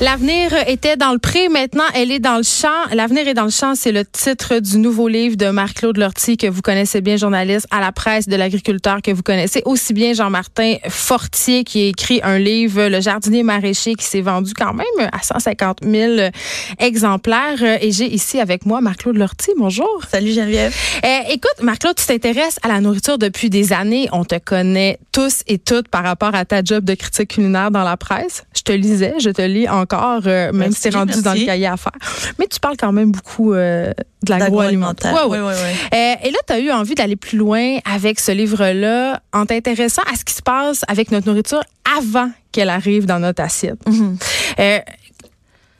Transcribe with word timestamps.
L'avenir 0.00 0.52
était 0.68 0.96
dans 0.96 1.10
le 1.10 1.18
pré, 1.18 1.48
maintenant 1.48 1.82
elle 1.92 2.12
est 2.12 2.20
dans 2.20 2.36
le 2.36 2.44
champ. 2.44 2.68
L'avenir 2.92 3.26
est 3.26 3.34
dans 3.34 3.46
le 3.46 3.50
champ, 3.50 3.74
c'est 3.74 3.90
le 3.90 4.04
titre 4.04 4.60
du 4.60 4.78
nouveau 4.78 5.08
livre 5.08 5.36
de 5.36 5.50
Marc-Claude 5.50 5.96
Lortie 5.96 6.36
que 6.36 6.46
vous 6.46 6.62
connaissez 6.62 7.00
bien, 7.00 7.16
journaliste 7.16 7.66
à 7.72 7.80
la 7.80 7.90
presse 7.90 8.28
de 8.28 8.36
l'agriculteur 8.36 9.02
que 9.02 9.10
vous 9.10 9.24
connaissez 9.24 9.60
aussi 9.64 9.94
bien 9.94 10.12
Jean-Martin 10.12 10.76
Fortier 10.88 11.64
qui 11.64 11.82
a 11.82 11.86
écrit 11.88 12.20
un 12.22 12.38
livre 12.38 12.86
Le 12.86 13.00
jardinier 13.00 13.42
maraîcher 13.42 13.94
qui 13.94 14.04
s'est 14.04 14.20
vendu 14.20 14.54
quand 14.54 14.72
même 14.72 15.08
à 15.10 15.20
150 15.20 15.78
000 15.82 16.30
exemplaires. 16.78 17.60
Et 17.80 17.90
j'ai 17.90 18.06
ici 18.06 18.38
avec 18.38 18.66
moi 18.66 18.80
Marc-Claude 18.80 19.16
Lortie. 19.16 19.50
Bonjour. 19.58 20.02
Salut 20.08 20.30
Geneviève. 20.30 20.72
Euh, 21.04 21.18
écoute, 21.30 21.60
Marc-Claude, 21.60 21.96
tu 21.96 22.06
t'intéresses 22.06 22.60
à 22.62 22.68
la 22.68 22.80
nourriture 22.80 23.18
depuis 23.18 23.50
des 23.50 23.72
années. 23.72 24.08
On 24.12 24.24
te 24.24 24.38
connaît 24.38 25.00
tous 25.10 25.42
et 25.48 25.58
toutes 25.58 25.88
par 25.88 26.04
rapport 26.04 26.36
à 26.36 26.44
ta 26.44 26.62
job 26.62 26.84
de 26.84 26.94
critique 26.94 27.30
culinaire 27.30 27.72
dans 27.72 27.82
la 27.82 27.96
presse. 27.96 28.44
Je 28.56 28.62
te 28.62 28.70
lisais, 28.70 29.14
je 29.18 29.30
te 29.30 29.42
lis 29.42 29.68
encore 29.68 29.87
encore, 29.88 30.22
euh, 30.26 30.52
même 30.52 30.72
si 30.72 30.82
c'est 30.82 30.94
rendu 30.94 31.22
dans 31.22 31.34
le 31.34 31.44
cahier 31.44 31.66
à 31.66 31.76
faire. 31.76 31.92
Mais 32.38 32.46
tu 32.46 32.60
parles 32.60 32.76
quand 32.76 32.92
même 32.92 33.12
beaucoup 33.12 33.54
euh, 33.54 33.92
de 34.22 34.30
l'agroalimentaire. 34.30 35.14
Ouais, 35.14 35.38
ouais. 35.38 35.40
Ouais, 35.40 35.54
euh, 35.54 36.26
et 36.26 36.30
là, 36.30 36.38
tu 36.46 36.52
as 36.52 36.58
eu 36.60 36.70
envie 36.70 36.94
d'aller 36.94 37.16
plus 37.16 37.38
loin 37.38 37.78
avec 37.90 38.20
ce 38.20 38.32
livre-là 38.32 39.20
en 39.32 39.46
t'intéressant 39.46 40.02
à 40.12 40.16
ce 40.16 40.24
qui 40.24 40.34
se 40.34 40.42
passe 40.42 40.82
avec 40.88 41.10
notre 41.10 41.26
nourriture 41.26 41.62
avant 41.98 42.30
qu'elle 42.52 42.70
arrive 42.70 43.06
dans 43.06 43.18
notre 43.18 43.42
assiette. 43.42 43.78
Mm-hmm. 43.86 44.82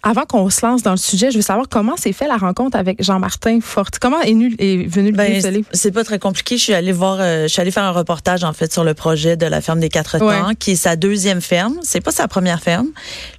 Avant 0.05 0.27
qu'on 0.27 0.49
se 0.49 0.65
lance 0.65 0.83
dans 0.85 0.93
le 0.93 0.97
sujet, 0.97 1.33
je 1.33 1.37
veux 1.37 1.43
savoir 1.43 1.67
comment 1.69 1.97
s'est 1.97 2.13
fait 2.13 2.29
la 2.29 2.37
rencontre 2.37 2.77
avec 2.77 3.03
Jean-Martin 3.03 3.59
Forti. 3.61 3.99
Comment 3.99 4.21
est, 4.21 4.33
venu 4.33 5.11
le 5.11 5.17
ben? 5.17 5.65
C'est 5.73 5.91
pas 5.91 6.05
très 6.05 6.21
compliqué. 6.21 6.57
Je 6.57 6.63
suis 6.63 6.73
allée 6.73 6.93
voir, 6.93 7.19
euh, 7.21 7.43
je 7.43 7.49
suis 7.49 7.61
allée 7.61 7.73
faire 7.73 7.83
un 7.83 7.91
reportage 7.91 8.45
en 8.45 8.53
fait 8.53 8.73
sur 8.73 8.85
le 8.85 8.95
projet 8.95 9.37
de 9.37 9.45
la 9.45 9.61
ferme 9.61 9.81
des 9.81 9.89
quatre 9.89 10.19
temps, 10.19 10.55
qui 10.57 10.73
est 10.73 10.77
sa 10.77 10.95
deuxième 10.95 11.41
ferme. 11.41 11.75
C'est 11.83 12.01
pas 12.01 12.13
sa 12.13 12.29
première 12.29 12.61
ferme. 12.61 12.87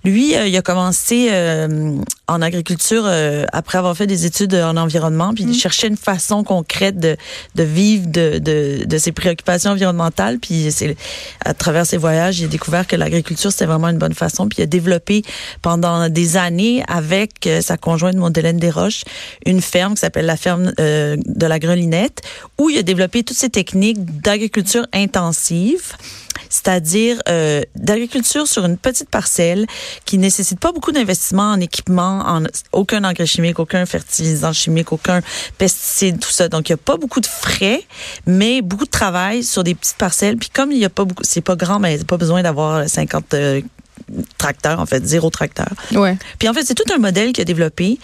Lui, 0.03 0.35
euh, 0.35 0.47
il 0.47 0.57
a 0.57 0.61
commencé 0.61 1.29
euh, 1.31 1.95
en 2.27 2.41
agriculture 2.41 3.09
après 3.53 3.77
avoir 3.77 3.95
fait 3.95 4.07
des 4.07 4.25
études 4.25 4.53
en 4.53 4.75
environnement, 4.75 5.33
puis 5.33 5.45
il 5.45 5.51
mm. 5.51 5.53
cherchait 5.53 5.87
une 5.87 5.97
façon 5.97 6.43
concrète 6.43 6.99
de, 6.99 7.15
de 7.55 7.63
vivre 7.63 8.07
de, 8.07 8.37
de, 8.39 8.83
de 8.85 8.97
ses 8.97 9.13
préoccupations 9.13 9.71
environnementales. 9.71 10.39
Puis 10.39 10.71
c'est 10.71 10.97
à 11.45 11.53
travers 11.53 11.85
ses 11.85 11.97
voyages, 11.97 12.41
il 12.41 12.45
a 12.45 12.47
découvert 12.49 12.85
que 12.85 12.97
l'agriculture 12.97 13.51
c'était 13.51 13.65
vraiment 13.65 13.87
une 13.87 13.97
bonne 13.97 14.13
façon. 14.13 14.49
Puis 14.49 14.59
il 14.59 14.63
a 14.63 14.67
développé 14.67 15.23
pendant 15.61 16.09
des 16.09 16.35
années 16.35 16.48
avec 16.87 17.45
euh, 17.47 17.61
sa 17.61 17.77
conjointe 17.77 18.15
Mondelène 18.15 18.57
Desroches 18.57 19.03
une 19.45 19.61
ferme 19.61 19.93
qui 19.93 20.01
s'appelle 20.01 20.25
la 20.25 20.37
ferme 20.37 20.73
euh, 20.79 21.15
de 21.25 21.45
la 21.45 21.59
Grelinette 21.59 22.21
où 22.57 22.69
il 22.69 22.77
a 22.77 22.83
développé 22.83 23.23
toutes 23.23 23.37
ces 23.37 23.49
techniques 23.49 24.21
d'agriculture 24.21 24.85
intensive 24.93 25.93
c'est-à-dire 26.49 27.21
euh, 27.29 27.61
d'agriculture 27.75 28.47
sur 28.47 28.65
une 28.65 28.77
petite 28.77 29.09
parcelle 29.09 29.67
qui 30.05 30.17
nécessite 30.17 30.59
pas 30.59 30.71
beaucoup 30.71 30.91
d'investissement 30.91 31.51
en 31.51 31.59
équipement, 31.59 32.23
en 32.25 32.43
aucun 32.71 33.03
engrais 33.03 33.27
chimique, 33.27 33.59
aucun 33.59 33.85
fertilisant 33.85 34.51
chimique, 34.51 34.91
aucun 34.91 35.21
pesticide, 35.57 36.19
tout 36.19 36.31
ça. 36.31 36.49
Donc 36.49 36.69
il 36.69 36.71
y 36.71 36.73
a 36.73 36.77
pas 36.77 36.97
beaucoup 36.97 37.21
de 37.21 37.27
frais, 37.27 37.83
mais 38.25 38.61
beaucoup 38.61 38.85
de 38.85 38.89
travail 38.89 39.43
sur 39.43 39.63
des 39.63 39.75
petites 39.75 39.97
parcelles. 39.97 40.37
Puis 40.37 40.49
comme 40.49 40.71
il 40.71 40.79
y 40.79 40.85
a 40.85 40.89
pas 40.89 41.05
beaucoup, 41.05 41.23
c'est 41.23 41.41
pas 41.41 41.55
grand, 41.55 41.79
mais 41.79 41.95
il 41.95 42.01
a 42.01 42.05
pas 42.05 42.17
besoin 42.17 42.41
d'avoir 42.41 42.89
50 42.89 43.35
tracteur, 44.37 44.79
en 44.79 44.85
fait, 44.85 45.05
zéro 45.05 45.29
tracteur. 45.29 45.69
Ouais. 45.93 46.17
Puis 46.37 46.47
en 46.49 46.53
fait, 46.53 46.63
c'est 46.63 46.75
tout 46.75 46.91
un 46.93 46.97
modèle 46.97 47.33
qu'il 47.33 47.41
a 47.41 47.45
développé 47.45 47.99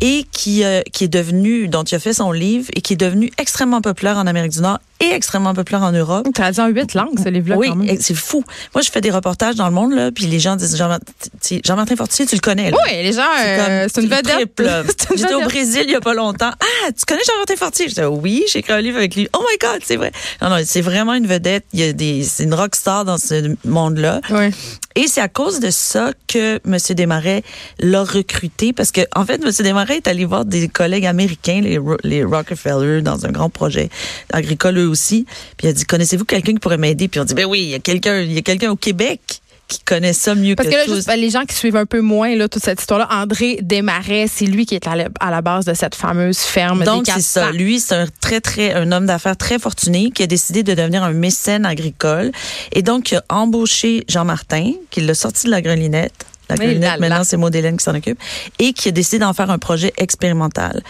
et 0.00 0.26
qui, 0.32 0.64
euh, 0.64 0.82
qui 0.92 1.04
est 1.04 1.08
devenu, 1.08 1.68
dont 1.68 1.84
il 1.84 1.94
a 1.94 1.98
fait 1.98 2.14
son 2.14 2.32
livre 2.32 2.66
et 2.74 2.80
qui 2.80 2.94
est 2.94 2.96
devenu 2.96 3.30
extrêmement 3.38 3.80
populaire 3.80 4.16
en 4.16 4.26
Amérique 4.26 4.52
du 4.52 4.60
Nord 4.60 4.78
et 5.00 5.12
extrêmement 5.12 5.54
populaire 5.54 5.82
en 5.82 5.92
Europe. 5.92 6.26
Traduit 6.34 6.60
en 6.60 6.68
huit 6.68 6.94
langues, 6.94 7.18
ce 7.22 7.28
livre-là. 7.28 7.56
Oui, 7.56 7.70
c'est 8.00 8.14
fou. 8.14 8.44
Moi, 8.74 8.82
je 8.82 8.90
fais 8.90 9.00
des 9.00 9.10
reportages 9.10 9.54
dans 9.54 9.66
le 9.66 9.72
monde, 9.72 9.94
là, 9.94 10.12
puis 10.12 10.26
les 10.26 10.38
gens 10.38 10.56
disent 10.56 10.76
Jean-Martin 10.76 11.96
Fortier, 11.96 12.26
tu 12.26 12.34
le 12.34 12.40
connais, 12.40 12.70
là. 12.70 12.76
Oui, 12.84 13.02
les 13.02 13.12
gens, 13.12 13.22
c'est 13.38 13.70
euh, 13.70 13.88
une 13.96 14.08
vedette. 14.08 14.96
J'étais 15.16 15.34
au 15.34 15.40
Brésil 15.40 15.84
il 15.84 15.92
y 15.92 15.94
a 15.94 16.00
pas 16.00 16.14
longtemps. 16.14 16.50
Ah, 16.60 16.92
tu 16.92 17.04
connais 17.06 17.22
Jean-Martin 17.26 17.56
Fortier? 17.56 17.88
Je 17.88 17.94
dis, 17.94 18.02
oui, 18.02 18.44
j'ai 18.52 18.58
écrit 18.58 18.72
un 18.74 18.80
livre 18.80 18.98
avec 18.98 19.16
lui. 19.16 19.28
Oh 19.32 19.40
my 19.40 19.56
God, 19.58 19.80
c'est 19.84 19.96
vrai. 19.96 20.12
Non, 20.42 20.50
non, 20.50 20.56
c'est 20.64 20.82
vraiment 20.82 21.14
une 21.14 21.26
vedette. 21.26 21.64
Il 21.72 21.80
y 21.80 21.84
a 21.84 21.92
des, 21.92 22.22
c'est 22.22 22.44
une 22.44 22.54
rockstar 22.54 23.06
dans 23.06 23.18
ce 23.18 23.56
monde-là. 23.64 24.20
Oui. 24.30 24.50
Et 24.96 25.06
c'est 25.06 25.20
à 25.20 25.28
cause 25.28 25.49
de 25.58 25.70
ça 25.70 26.12
que 26.28 26.60
M. 26.64 26.78
Desmarais 26.90 27.42
l'a 27.80 28.04
recruté, 28.04 28.72
parce 28.72 28.92
que, 28.92 29.00
en 29.16 29.24
fait, 29.24 29.42
M. 29.42 29.50
Desmarais 29.50 29.96
est 29.96 30.06
allé 30.06 30.24
voir 30.24 30.44
des 30.44 30.68
collègues 30.68 31.06
américains, 31.06 31.60
les, 31.60 31.80
les 32.04 32.22
Rockefeller, 32.22 33.02
dans 33.02 33.26
un 33.26 33.32
grand 33.32 33.50
projet 33.50 33.88
agricole, 34.32 34.78
eux 34.78 34.88
aussi. 34.88 35.26
Puis 35.56 35.66
il 35.66 35.70
a 35.70 35.72
dit, 35.72 35.84
connaissez-vous 35.84 36.24
quelqu'un 36.24 36.52
qui 36.52 36.58
pourrait 36.58 36.78
m'aider? 36.78 37.08
Puis 37.08 37.18
on 37.18 37.24
dit, 37.24 37.34
ben 37.34 37.46
oui, 37.46 37.62
il 37.62 37.68
y 37.70 37.74
a 37.74 37.80
quelqu'un, 37.80 38.20
il 38.20 38.32
y 38.32 38.38
a 38.38 38.42
quelqu'un 38.42 38.70
au 38.70 38.76
Québec 38.76 39.39
qui 39.70 39.80
connaît 39.80 40.12
ça 40.12 40.34
mieux 40.34 40.56
Parce 40.56 40.68
que, 40.68 40.74
que 40.74 40.90
là, 40.90 40.94
Juste, 40.94 41.16
les 41.16 41.30
gens 41.30 41.44
qui 41.44 41.54
suivent 41.54 41.76
un 41.76 41.86
peu 41.86 42.00
moins 42.00 42.34
là, 42.34 42.48
toute 42.48 42.62
cette 42.62 42.80
histoire-là, 42.80 43.08
André 43.10 43.58
Desmarais, 43.62 44.26
c'est 44.26 44.46
lui 44.46 44.66
qui 44.66 44.74
est 44.74 44.86
à 44.86 45.30
la, 45.30 45.40
base 45.40 45.64
de 45.64 45.74
cette 45.74 45.94
fameuse 45.94 46.38
ferme. 46.38 46.84
Donc 46.84 47.06
c'est 47.06 47.22
ça. 47.22 47.52
Lui, 47.52 47.80
c'est 47.80 47.94
un 47.94 48.06
très 48.20 48.40
très 48.40 48.74
un 48.74 48.92
homme 48.92 49.06
d'affaires 49.06 49.36
très 49.36 49.58
fortuné 49.58 50.10
qui 50.10 50.22
a 50.22 50.26
décidé 50.26 50.62
de 50.62 50.74
devenir 50.74 51.04
un 51.04 51.12
mécène 51.12 51.64
agricole 51.64 52.32
et 52.72 52.82
donc 52.82 53.12
il 53.12 53.16
a 53.16 53.24
embauché 53.28 54.04
Jean 54.08 54.24
Martin, 54.24 54.72
qui 54.90 55.00
l'a 55.00 55.14
sorti 55.14 55.46
de 55.46 55.50
la 55.50 55.62
grelinette 55.62 56.26
la 56.56 56.98
maintenant 56.98 57.24
c'est 57.24 57.36
Maud 57.36 57.52
qui 57.52 57.84
s'en 57.84 57.94
occupe, 57.94 58.18
et 58.58 58.72
qui 58.72 58.88
a 58.88 58.92
décidé 58.92 59.18
d'en 59.18 59.32
faire 59.32 59.50
un 59.50 59.58
projet 59.58 59.92
expérimental. 59.96 60.82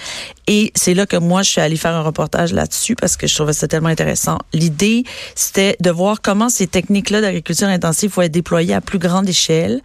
Et 0.47 0.73
c'est 0.75 0.95
là 0.95 1.07
que 1.07 1.17
moi, 1.17 1.43
je 1.43 1.51
suis 1.51 1.61
allée 1.61 1.77
faire 1.77 1.95
un 1.95 2.03
reportage 2.03 2.53
là-dessus 2.53 2.97
parce 2.97 3.17
que 3.17 3.27
je 3.27 3.35
trouvais 3.35 3.53
ça 3.53 3.69
tellement 3.69 3.89
intéressant. 3.89 4.39
L'idée, 4.53 5.05
c'était 5.35 5.77
de 5.81 5.91
voir 5.91 6.23
comment 6.23 6.49
ces 6.49 6.67
techniques-là 6.67 7.21
d'agriculture 7.21 7.69
intensive 7.69 8.11
pouvaient 8.11 8.27
être 8.27 8.33
déployées 8.33 8.75
à 8.75 8.81
plus 8.81 8.99
grande 8.99 9.29
échelle, 9.29 9.81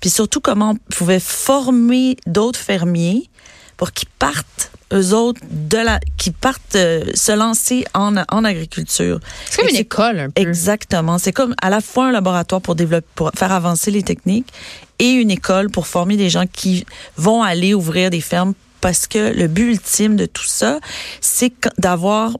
puis 0.00 0.10
surtout 0.10 0.40
comment 0.40 0.70
on 0.70 0.92
pouvait 0.94 1.20
former 1.20 2.16
d'autres 2.26 2.58
fermiers 2.58 3.28
pour 3.76 3.92
qu'ils 3.92 4.08
partent 4.18 4.72
eux 4.92 5.14
autres 5.14 5.40
de 5.50 5.78
la 5.78 6.00
qui 6.16 6.30
partent 6.30 6.76
euh, 6.76 7.04
se 7.14 7.32
lancer 7.32 7.84
en, 7.94 8.16
en 8.16 8.44
agriculture. 8.44 9.20
C'est 9.50 9.60
comme 9.60 9.68
une 9.68 9.76
école 9.76 10.18
un 10.18 10.30
peu. 10.30 10.40
Exactement, 10.40 11.18
c'est 11.18 11.32
comme 11.32 11.54
à 11.60 11.70
la 11.70 11.80
fois 11.80 12.06
un 12.06 12.12
laboratoire 12.12 12.60
pour 12.60 12.74
développer 12.74 13.06
pour 13.14 13.30
faire 13.34 13.52
avancer 13.52 13.90
les 13.90 14.02
techniques 14.02 14.52
et 14.98 15.10
une 15.10 15.30
école 15.30 15.70
pour 15.70 15.86
former 15.86 16.16
des 16.16 16.30
gens 16.30 16.44
qui 16.50 16.86
vont 17.16 17.42
aller 17.42 17.74
ouvrir 17.74 18.10
des 18.10 18.20
fermes 18.20 18.54
parce 18.80 19.06
que 19.06 19.32
le 19.32 19.48
but 19.48 19.72
ultime 19.72 20.16
de 20.16 20.26
tout 20.26 20.46
ça, 20.46 20.78
c'est 21.20 21.52
d'avoir 21.78 22.36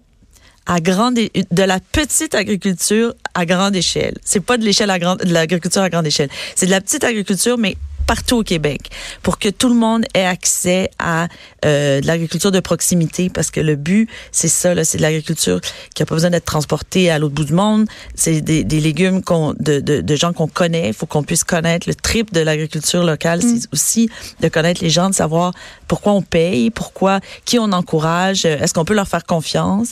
à 0.66 0.80
grande 0.80 1.14
de 1.14 1.62
la 1.62 1.80
petite 1.80 2.34
agriculture 2.34 3.14
à 3.34 3.46
grande 3.46 3.74
échelle. 3.74 4.14
C'est 4.22 4.40
pas 4.40 4.58
de 4.58 4.64
l'échelle 4.64 4.90
à 4.90 4.98
grande 4.98 5.18
de 5.18 5.32
l'agriculture 5.32 5.82
à 5.82 5.88
grande 5.88 6.06
échelle. 6.06 6.28
C'est 6.54 6.66
de 6.66 6.70
la 6.70 6.80
petite 6.80 7.04
agriculture 7.04 7.56
mais 7.58 7.76
partout 8.08 8.38
au 8.38 8.42
Québec 8.42 8.90
pour 9.22 9.38
que 9.38 9.50
tout 9.50 9.68
le 9.68 9.74
monde 9.74 10.04
ait 10.14 10.24
accès 10.24 10.90
à 10.98 11.28
euh, 11.64 12.00
de 12.00 12.06
l'agriculture 12.06 12.50
de 12.50 12.60
proximité 12.60 13.28
parce 13.28 13.50
que 13.50 13.60
le 13.60 13.76
but 13.76 14.08
c'est 14.32 14.48
ça 14.48 14.74
là 14.74 14.82
c'est 14.84 14.96
de 14.96 15.02
l'agriculture 15.02 15.60
qui 15.94 16.02
a 16.02 16.06
pas 16.06 16.14
besoin 16.14 16.30
d'être 16.30 16.46
transportée 16.46 17.10
à 17.10 17.18
l'autre 17.18 17.34
bout 17.34 17.44
du 17.44 17.52
monde. 17.52 17.86
C'est 18.14 18.40
des, 18.40 18.64
des 18.64 18.80
légumes 18.80 19.22
qu'on 19.22 19.52
de, 19.60 19.80
de, 19.80 20.00
de, 20.00 20.16
gens 20.16 20.32
qu'on 20.32 20.48
connaît. 20.48 20.88
Il 20.88 20.94
faut 20.94 21.06
qu'on 21.06 21.22
puisse 21.22 21.44
connaître 21.44 21.86
le 21.86 21.94
trip 21.94 22.32
de 22.32 22.40
l'agriculture 22.40 23.04
locale. 23.04 23.42
C'est 23.42 23.66
mm. 23.66 23.72
aussi 23.72 24.10
de 24.40 24.48
connaître 24.48 24.82
les 24.82 24.90
gens 24.90 25.10
de 25.10 25.14
savoir 25.14 25.52
pourquoi 25.86 26.14
on 26.14 26.22
paye 26.22 26.70
pourquoi 26.70 27.20
qui 27.44 27.58
on 27.58 27.72
encourage 27.72 28.46
est-ce 28.46 28.72
qu'on 28.72 28.86
peut 28.86 28.94
leur 28.94 29.08
faire 29.08 29.24
confiance? 29.24 29.90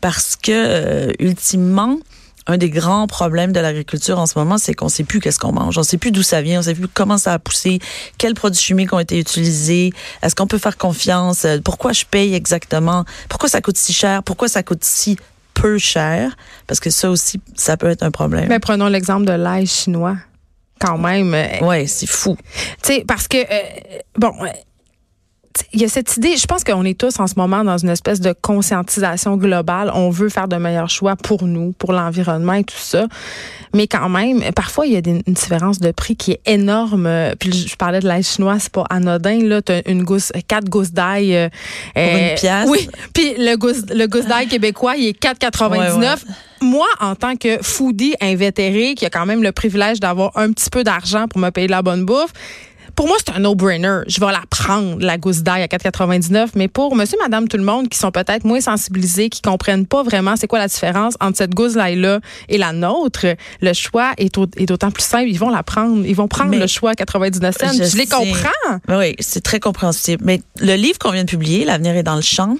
Parce 0.00 0.34
que 0.34 0.50
euh, 0.50 1.12
ultimement 1.20 1.98
un 2.46 2.56
des 2.56 2.70
grands 2.70 3.06
problèmes 3.06 3.52
de 3.52 3.60
l'agriculture 3.60 4.18
en 4.18 4.26
ce 4.26 4.38
moment, 4.38 4.58
c'est 4.58 4.74
qu'on 4.74 4.88
sait 4.88 5.04
plus 5.04 5.20
qu'est-ce 5.20 5.38
qu'on 5.38 5.52
mange. 5.52 5.78
On 5.78 5.82
sait 5.82 5.98
plus 5.98 6.10
d'où 6.10 6.22
ça 6.22 6.42
vient, 6.42 6.60
on 6.60 6.62
sait 6.62 6.74
plus 6.74 6.88
comment 6.88 7.18
ça 7.18 7.32
a 7.34 7.38
poussé, 7.38 7.78
quels 8.18 8.34
produits 8.34 8.60
chimiques 8.60 8.92
ont 8.92 8.98
été 8.98 9.18
utilisés, 9.18 9.92
est-ce 10.22 10.34
qu'on 10.34 10.46
peut 10.46 10.58
faire 10.58 10.76
confiance, 10.76 11.44
euh, 11.44 11.58
pourquoi 11.64 11.92
je 11.92 12.04
paye 12.04 12.34
exactement, 12.34 13.04
pourquoi 13.28 13.48
ça 13.48 13.60
coûte 13.60 13.76
si 13.76 13.92
cher, 13.92 14.22
pourquoi 14.22 14.48
ça 14.48 14.62
coûte 14.62 14.84
si 14.84 15.16
peu 15.54 15.78
cher, 15.78 16.36
parce 16.66 16.80
que 16.80 16.90
ça 16.90 17.10
aussi, 17.10 17.40
ça 17.54 17.76
peut 17.76 17.88
être 17.88 18.02
un 18.02 18.10
problème. 18.10 18.46
Mais 18.48 18.58
prenons 18.58 18.88
l'exemple 18.88 19.26
de 19.26 19.32
l'ail 19.32 19.66
chinois. 19.66 20.16
Quand 20.80 20.98
même. 20.98 21.32
Euh, 21.32 21.60
ouais, 21.60 21.86
c'est 21.86 22.08
fou. 22.08 22.36
Tu 22.82 22.94
sais, 22.94 23.04
parce 23.06 23.28
que, 23.28 23.36
euh, 23.36 23.98
bon, 24.18 24.32
il 25.72 25.80
y 25.80 25.84
a 25.84 25.88
cette 25.88 26.16
idée, 26.16 26.36
je 26.36 26.46
pense 26.46 26.64
qu'on 26.64 26.84
est 26.84 26.98
tous 26.98 27.18
en 27.20 27.26
ce 27.26 27.34
moment 27.36 27.64
dans 27.64 27.78
une 27.78 27.88
espèce 27.88 28.20
de 28.20 28.34
conscientisation 28.40 29.36
globale. 29.36 29.90
On 29.94 30.10
veut 30.10 30.28
faire 30.28 30.48
de 30.48 30.56
meilleurs 30.56 30.90
choix 30.90 31.16
pour 31.16 31.44
nous, 31.44 31.72
pour 31.72 31.92
l'environnement 31.92 32.54
et 32.54 32.64
tout 32.64 32.76
ça. 32.76 33.06
Mais 33.74 33.86
quand 33.86 34.08
même, 34.08 34.42
parfois, 34.52 34.86
il 34.86 34.92
y 34.92 34.96
a 34.96 35.00
une 35.04 35.22
différence 35.26 35.78
de 35.78 35.90
prix 35.90 36.16
qui 36.16 36.32
est 36.32 36.40
énorme. 36.46 37.08
Puis 37.38 37.52
je 37.52 37.76
parlais 37.76 38.00
de 38.00 38.06
l'ail 38.06 38.22
chinois, 38.22 38.58
c'est 38.58 38.72
pas 38.72 38.84
anodin. 38.90 39.40
Là, 39.42 39.62
t'as 39.62 39.80
une 39.86 40.04
gousse, 40.04 40.32
quatre 40.46 40.68
gousses 40.68 40.92
d'ail. 40.92 41.34
Euh, 41.34 41.48
pour 41.94 42.02
une 42.02 42.18
euh, 42.18 42.34
pièce. 42.34 42.68
Oui. 42.68 42.88
Puis 43.14 43.34
le 43.38 43.56
gousse, 43.56 43.82
le 43.94 44.06
gousse 44.06 44.26
d'ail 44.26 44.46
québécois, 44.46 44.96
il 44.96 45.08
est 45.08 45.22
4,99. 45.22 46.18
Moi, 46.60 46.86
en 47.00 47.16
tant 47.16 47.34
que 47.36 47.58
foodie 47.60 48.14
invétéré, 48.20 48.94
qui 48.94 49.04
a 49.04 49.10
quand 49.10 49.26
même 49.26 49.42
le 49.42 49.50
privilège 49.52 49.98
d'avoir 49.98 50.36
un 50.36 50.52
petit 50.52 50.70
peu 50.70 50.84
d'argent 50.84 51.26
pour 51.26 51.40
me 51.40 51.50
payer 51.50 51.66
de 51.66 51.72
la 51.72 51.82
bonne 51.82 52.04
bouffe, 52.04 52.32
pour 52.94 53.06
moi, 53.06 53.16
c'est 53.24 53.34
un 53.34 53.40
no-brainer. 53.40 54.00
Je 54.06 54.20
vais 54.20 54.32
la 54.32 54.42
prendre, 54.50 54.98
la 55.00 55.18
gousse 55.18 55.42
d'ail 55.42 55.62
à 55.62 55.66
4,99. 55.66 56.50
Mais 56.54 56.68
pour 56.68 56.94
monsieur, 56.96 57.18
madame, 57.20 57.48
tout 57.48 57.56
le 57.56 57.64
monde 57.64 57.88
qui 57.88 57.98
sont 57.98 58.10
peut-être 58.10 58.44
moins 58.44 58.60
sensibilisés, 58.60 59.28
qui 59.28 59.42
comprennent 59.42 59.86
pas 59.86 60.02
vraiment 60.02 60.36
c'est 60.36 60.46
quoi 60.46 60.58
la 60.58 60.68
différence 60.68 61.14
entre 61.20 61.38
cette 61.38 61.54
gousse 61.54 61.74
d'ail-là 61.74 62.20
et 62.48 62.58
la 62.58 62.72
nôtre, 62.72 63.26
le 63.60 63.72
choix 63.72 64.12
est, 64.18 64.34
d'autant 64.66 64.90
plus 64.90 65.02
simple. 65.02 65.28
Ils 65.28 65.38
vont 65.38 65.50
la 65.50 65.62
prendre. 65.62 66.04
Ils 66.06 66.16
vont 66.16 66.28
prendre 66.28 66.56
le 66.56 66.66
choix 66.66 66.90
à 66.90 66.94
99 66.94 67.56
cents. 67.58 67.72
Je, 67.72 67.96
les 67.96 68.06
comprends. 68.06 68.78
Oui, 68.88 69.14
c'est 69.18 69.42
très 69.42 69.60
compréhensible. 69.60 70.22
Mais 70.24 70.42
le 70.60 70.74
livre 70.74 70.98
qu'on 70.98 71.10
vient 71.10 71.24
de 71.24 71.30
publier, 71.30 71.64
L'avenir 71.64 71.96
est 71.96 72.02
dans 72.02 72.16
le 72.16 72.22
champ, 72.22 72.56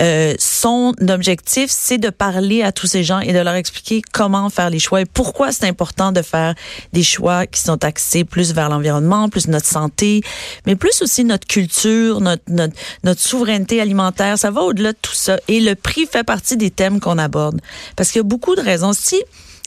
euh, 0.00 0.34
son 0.38 0.94
objectif, 1.08 1.66
c'est 1.68 1.98
de 1.98 2.10
parler 2.10 2.62
à 2.62 2.72
tous 2.72 2.86
ces 2.86 3.04
gens 3.04 3.20
et 3.20 3.32
de 3.32 3.38
leur 3.38 3.54
expliquer 3.54 4.02
comment 4.12 4.50
faire 4.50 4.70
les 4.70 4.78
choix 4.78 5.00
et 5.00 5.04
pourquoi 5.04 5.52
c'est 5.52 5.66
important 5.66 6.12
de 6.12 6.22
faire 6.22 6.54
des 6.92 7.02
choix 7.02 7.46
qui 7.46 7.60
sont 7.60 7.82
axés 7.84 8.24
plus 8.24 8.52
vers 8.52 8.68
l'environnement, 8.68 9.28
plus 9.28 9.48
notre 9.48 9.65
santé, 9.66 10.22
mais 10.66 10.76
plus 10.76 11.02
aussi 11.02 11.24
notre 11.24 11.46
culture, 11.46 12.20
notre, 12.20 12.42
notre, 12.48 12.74
notre 13.04 13.20
souveraineté 13.20 13.80
alimentaire. 13.80 14.38
Ça 14.38 14.50
va 14.50 14.62
au-delà 14.62 14.92
de 14.92 14.98
tout 15.00 15.14
ça. 15.14 15.38
Et 15.48 15.60
le 15.60 15.74
prix 15.74 16.06
fait 16.06 16.24
partie 16.24 16.56
des 16.56 16.70
thèmes 16.70 17.00
qu'on 17.00 17.18
aborde. 17.18 17.60
Parce 17.96 18.10
qu'il 18.10 18.20
y 18.20 18.24
a 18.24 18.28
beaucoup 18.28 18.54
de 18.54 18.60
raisons. 18.60 18.92
Si 18.92 19.22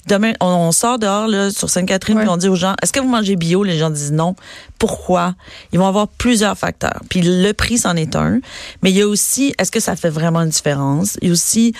demain, 0.07 0.33
on, 0.41 0.71
sort 0.71 0.99
dehors 0.99 1.27
là, 1.27 1.51
sur 1.51 1.69
Sainte-Catherine, 1.69 2.17
puis 2.19 2.29
on 2.29 2.37
dit 2.37 2.47
aux 2.47 2.55
gens, 2.55 2.75
est-ce 2.81 2.91
que 2.91 2.99
vous 2.99 3.07
mangez 3.07 3.35
bio? 3.35 3.63
Les 3.63 3.77
gens 3.77 3.89
disent 3.89 4.11
non. 4.11 4.35
Pourquoi? 4.77 5.35
Ils 5.71 5.79
vont 5.79 5.87
avoir 5.87 6.07
plusieurs 6.07 6.57
facteurs. 6.57 7.01
Puis 7.09 7.21
le 7.21 7.51
prix, 7.53 7.77
c'en 7.77 7.95
est 7.95 8.15
un. 8.15 8.39
Mais 8.81 8.91
il 8.91 8.97
y 8.97 9.01
a 9.01 9.07
aussi, 9.07 9.53
est-ce 9.57 9.71
que 9.71 9.79
ça 9.79 9.95
fait 9.95 10.09
vraiment 10.09 10.41
une 10.41 10.49
différence? 10.49 11.17
Il 11.21 11.27
y 11.27 11.31
a 11.31 11.33
aussi, 11.33 11.73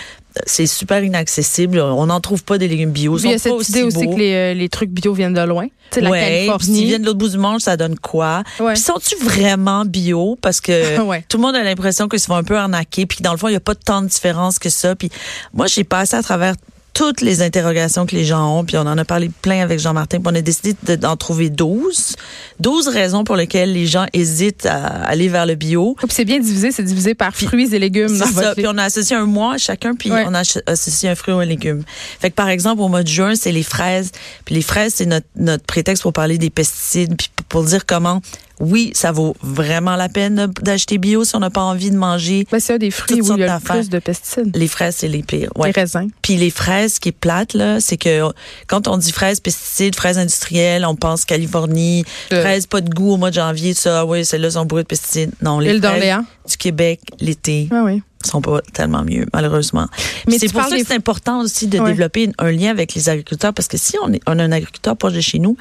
c'est 0.46 0.66
super 0.66 1.02
inaccessible. 1.02 1.80
On 1.80 2.06
n'en 2.06 2.20
trouve 2.20 2.44
pas 2.44 2.58
des 2.58 2.68
légumes 2.68 2.92
bio. 2.92 3.18
il 3.18 3.30
y 3.30 3.34
a 3.34 3.38
cette 3.38 3.68
idée 3.68 3.82
aussi 3.82 4.06
que 4.08 4.16
les, 4.16 4.34
euh, 4.34 4.54
les, 4.54 4.68
trucs 4.68 4.90
bio 4.90 5.12
viennent 5.12 5.34
de 5.34 5.40
loin. 5.40 5.66
C'est 5.90 6.00
la 6.00 6.10
Californie. 6.10 6.64
S'ils 6.64 6.86
viennent 6.86 7.02
de 7.02 7.06
l'autre 7.06 7.18
bout 7.18 7.28
du 7.28 7.38
monde, 7.38 7.60
ça 7.60 7.76
donne 7.76 7.98
quoi? 7.98 8.42
Puis 8.56 8.76
sont-ils 8.76 9.18
vraiment 9.18 9.84
bio? 9.84 10.38
Parce 10.40 10.60
que 10.60 10.96
tout 11.28 11.36
le 11.36 11.42
monde 11.42 11.56
a 11.56 11.62
l'impression 11.62 12.08
qu'ils 12.08 12.20
se 12.20 12.26
font 12.26 12.36
un 12.36 12.44
peu 12.44 12.56
arnaquer. 12.56 13.06
Puis 13.06 13.18
dans 13.22 13.32
le 13.32 13.38
fond, 13.38 13.48
il 13.48 13.52
n'y 13.52 13.56
a 13.56 13.60
pas 13.60 13.74
tant 13.74 14.02
de 14.02 14.06
différence 14.08 14.58
que 14.58 14.68
ça. 14.68 14.94
Puis 14.94 15.10
moi, 15.52 15.66
j'ai 15.66 15.84
passé 15.84 16.16
à 16.16 16.22
travers 16.22 16.54
toutes 17.00 17.22
les 17.22 17.40
interrogations 17.40 18.04
que 18.04 18.14
les 18.14 18.26
gens 18.26 18.58
ont, 18.58 18.62
puis 18.62 18.76
on 18.76 18.82
en 18.82 18.98
a 18.98 19.06
parlé 19.06 19.30
plein 19.40 19.62
avec 19.62 19.78
Jean-Martin, 19.78 20.18
puis 20.18 20.30
on 20.30 20.34
a 20.34 20.42
décidé 20.42 20.74
d'en 20.98 21.16
trouver 21.16 21.48
12. 21.48 22.14
12 22.58 22.88
raisons 22.88 23.24
pour 23.24 23.36
lesquelles 23.36 23.72
les 23.72 23.86
gens 23.86 24.04
hésitent 24.12 24.66
à 24.66 24.84
aller 25.04 25.28
vers 25.28 25.46
le 25.46 25.54
bio. 25.54 25.96
Puis 25.98 26.08
c'est 26.10 26.26
bien 26.26 26.38
divisé, 26.40 26.72
c'est 26.72 26.82
divisé 26.82 27.14
par 27.14 27.34
fruits 27.34 27.74
et 27.74 27.78
légumes. 27.78 28.14
C'est 28.14 28.34
ça, 28.34 28.54
puis 28.54 28.66
on 28.68 28.76
a 28.76 28.84
associé 28.84 29.16
un 29.16 29.24
mois 29.24 29.54
à 29.54 29.56
chacun, 29.56 29.94
puis 29.94 30.12
on 30.12 30.34
a 30.34 30.42
associé 30.66 31.08
un 31.08 31.14
fruit 31.14 31.32
ou 31.32 31.38
un 31.38 31.46
légume. 31.46 31.84
Fait 32.20 32.28
que 32.28 32.34
par 32.34 32.50
exemple, 32.50 32.82
au 32.82 32.88
mois 32.88 33.02
de 33.02 33.08
juin, 33.08 33.34
c'est 33.34 33.52
les 33.52 33.62
fraises, 33.62 34.12
puis 34.44 34.54
les 34.54 34.62
fraises, 34.62 34.92
c'est 34.96 35.06
notre, 35.06 35.26
notre 35.36 35.64
prétexte 35.64 36.02
pour 36.02 36.12
parler 36.12 36.36
des 36.36 36.50
pesticides, 36.50 37.16
puis 37.16 37.30
pour 37.48 37.64
dire 37.64 37.86
comment 37.86 38.20
oui, 38.60 38.92
ça 38.94 39.10
vaut 39.10 39.34
vraiment 39.42 39.96
la 39.96 40.08
peine 40.08 40.52
d'acheter 40.60 40.98
bio 40.98 41.24
si 41.24 41.34
on 41.34 41.40
n'a 41.40 41.50
pas 41.50 41.62
envie 41.62 41.90
de 41.90 41.96
manger. 41.96 42.46
C'est 42.58 42.78
des 42.78 42.90
fruits 42.90 43.22
où 43.22 43.34
il 43.34 43.40
y 43.40 43.44
a 43.44 43.58
plus 43.58 43.88
de 43.88 43.98
pesticides. 43.98 44.54
Les 44.56 44.68
fraises, 44.68 44.96
c'est 44.98 45.08
les 45.08 45.22
pires. 45.22 45.50
Ouais. 45.56 45.68
Les 45.68 45.80
raisins. 45.80 46.08
Puis 46.22 46.36
les 46.36 46.50
fraises, 46.50 46.98
qui 46.98 47.08
est 47.08 47.12
plate, 47.12 47.54
là, 47.54 47.80
c'est 47.80 47.96
que 47.96 48.22
quand 48.66 48.86
on 48.86 48.98
dit 48.98 49.12
fraises, 49.12 49.40
pesticides, 49.40 49.96
fraises 49.96 50.18
industrielles, 50.18 50.84
on 50.84 50.94
pense 50.94 51.24
Californie, 51.24 52.04
fraises 52.28 52.66
pas 52.66 52.80
de 52.80 52.90
goût 52.90 53.12
au 53.12 53.16
mois 53.16 53.30
de 53.30 53.36
janvier, 53.36 53.74
ça, 53.74 54.04
oui, 54.04 54.24
celles-là 54.24 54.50
sont 54.50 54.66
bourrées 54.66 54.82
de 54.82 54.88
pesticides. 54.88 55.32
Non, 55.42 55.58
les 55.58 55.80
fraises 55.80 56.16
du 56.48 56.56
Québec, 56.56 57.00
l'été. 57.20 57.68
Ah 57.72 57.82
oui 57.84 58.02
sont 58.26 58.42
pas 58.42 58.60
tellement 58.74 59.02
mieux, 59.02 59.24
malheureusement. 59.32 59.86
Mais 60.28 60.38
c'est 60.38 60.52
pour 60.52 60.62
ça 60.62 60.76
que 60.76 60.84
c'est 60.84 60.94
important 60.94 61.40
aussi 61.40 61.66
de 61.66 61.78
développer 61.78 62.30
un 62.38 62.50
lien 62.50 62.70
avec 62.70 62.94
les 62.94 63.08
agriculteurs, 63.08 63.54
parce 63.54 63.68
que 63.68 63.78
si 63.78 63.96
on, 64.02 64.12
est, 64.12 64.20
on 64.26 64.38
a 64.38 64.44
un 64.44 64.52
agriculteur 64.52 64.96
proche 64.96 65.14
de 65.14 65.20
chez 65.20 65.38
nous, 65.38 65.56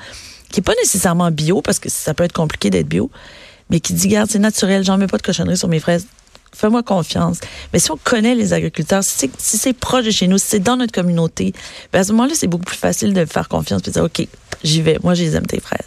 qui 0.52 0.60
est 0.60 0.64
pas 0.64 0.76
nécessairement 0.82 1.32
bio, 1.32 1.62
parce 1.62 1.80
que 1.80 1.90
ça 1.90 2.14
peut 2.14 2.24
être 2.24 2.34
compliqué 2.34 2.70
d'être 2.70 2.88
bio, 2.88 3.10
mais 3.70 3.80
qui 3.80 3.94
dit, 3.94 4.08
garde, 4.08 4.30
c'est 4.30 4.40
naturel, 4.40 4.84
j'en 4.84 4.98
mets 4.98 5.08
pas 5.08 5.18
de 5.18 5.22
cochonnerie 5.22 5.58
sur 5.58 5.68
mes 5.68 5.80
fraises. 5.80 6.08
Fais-moi 6.56 6.82
confiance. 6.82 7.40
Mais 7.72 7.80
si 7.80 7.92
on 7.92 7.98
connaît 7.98 8.34
les 8.34 8.54
agriculteurs, 8.54 9.04
si 9.04 9.30
c'est 9.38 9.74
proche 9.74 10.06
de 10.06 10.12
chez 10.12 10.28
nous, 10.28 10.40
si 10.40 10.48
c'est 10.48 10.60
dans 10.60 10.78
notre 10.78 10.92
communauté, 10.92 11.54
ben 11.94 12.00
à 12.00 12.04
ce 12.04 12.12
moment-là, 12.12 12.34
c'est 12.36 12.48
beaucoup 12.48 12.66
plus 12.66 12.78
facile 12.78 13.14
de 13.14 13.24
faire 13.26 13.48
confiance 13.48 13.82
et 13.82 13.86
de 13.86 13.92
dire, 13.92 14.04
OK, 14.04 14.28
j'y 14.64 14.82
vais. 14.82 14.98
Moi, 15.04 15.14
je 15.14 15.24
les 15.24 15.36
aime, 15.36 15.46
tes 15.46 15.60
fraises. 15.60 15.86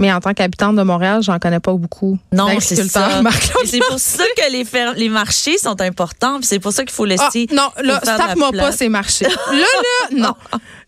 Mais 0.00 0.10
en 0.10 0.18
tant 0.18 0.32
qu'habitante 0.32 0.76
de 0.76 0.82
Montréal, 0.82 1.22
j'en 1.22 1.38
connais 1.38 1.60
pas 1.60 1.74
beaucoup. 1.74 2.18
Non, 2.32 2.48
c'est 2.58 2.88
ça. 2.88 3.20
C'est 3.66 3.80
pour 3.86 3.98
ça 4.00 4.24
que 4.34 4.50
les, 4.50 4.64
les 4.96 5.08
marchés 5.10 5.58
sont 5.58 5.78
importants. 5.80 6.38
C'est 6.40 6.58
pour 6.58 6.72
ça 6.72 6.84
qu'il 6.84 6.92
faut 6.92 7.04
laisser. 7.04 7.46
Ah, 7.50 7.54
non, 7.54 7.68
là, 7.84 8.00
tape-moi 8.00 8.50
pas 8.52 8.72
ces 8.72 8.88
marchés. 8.88 9.26
là, 9.26 9.30
là, 9.52 10.16
non. 10.16 10.34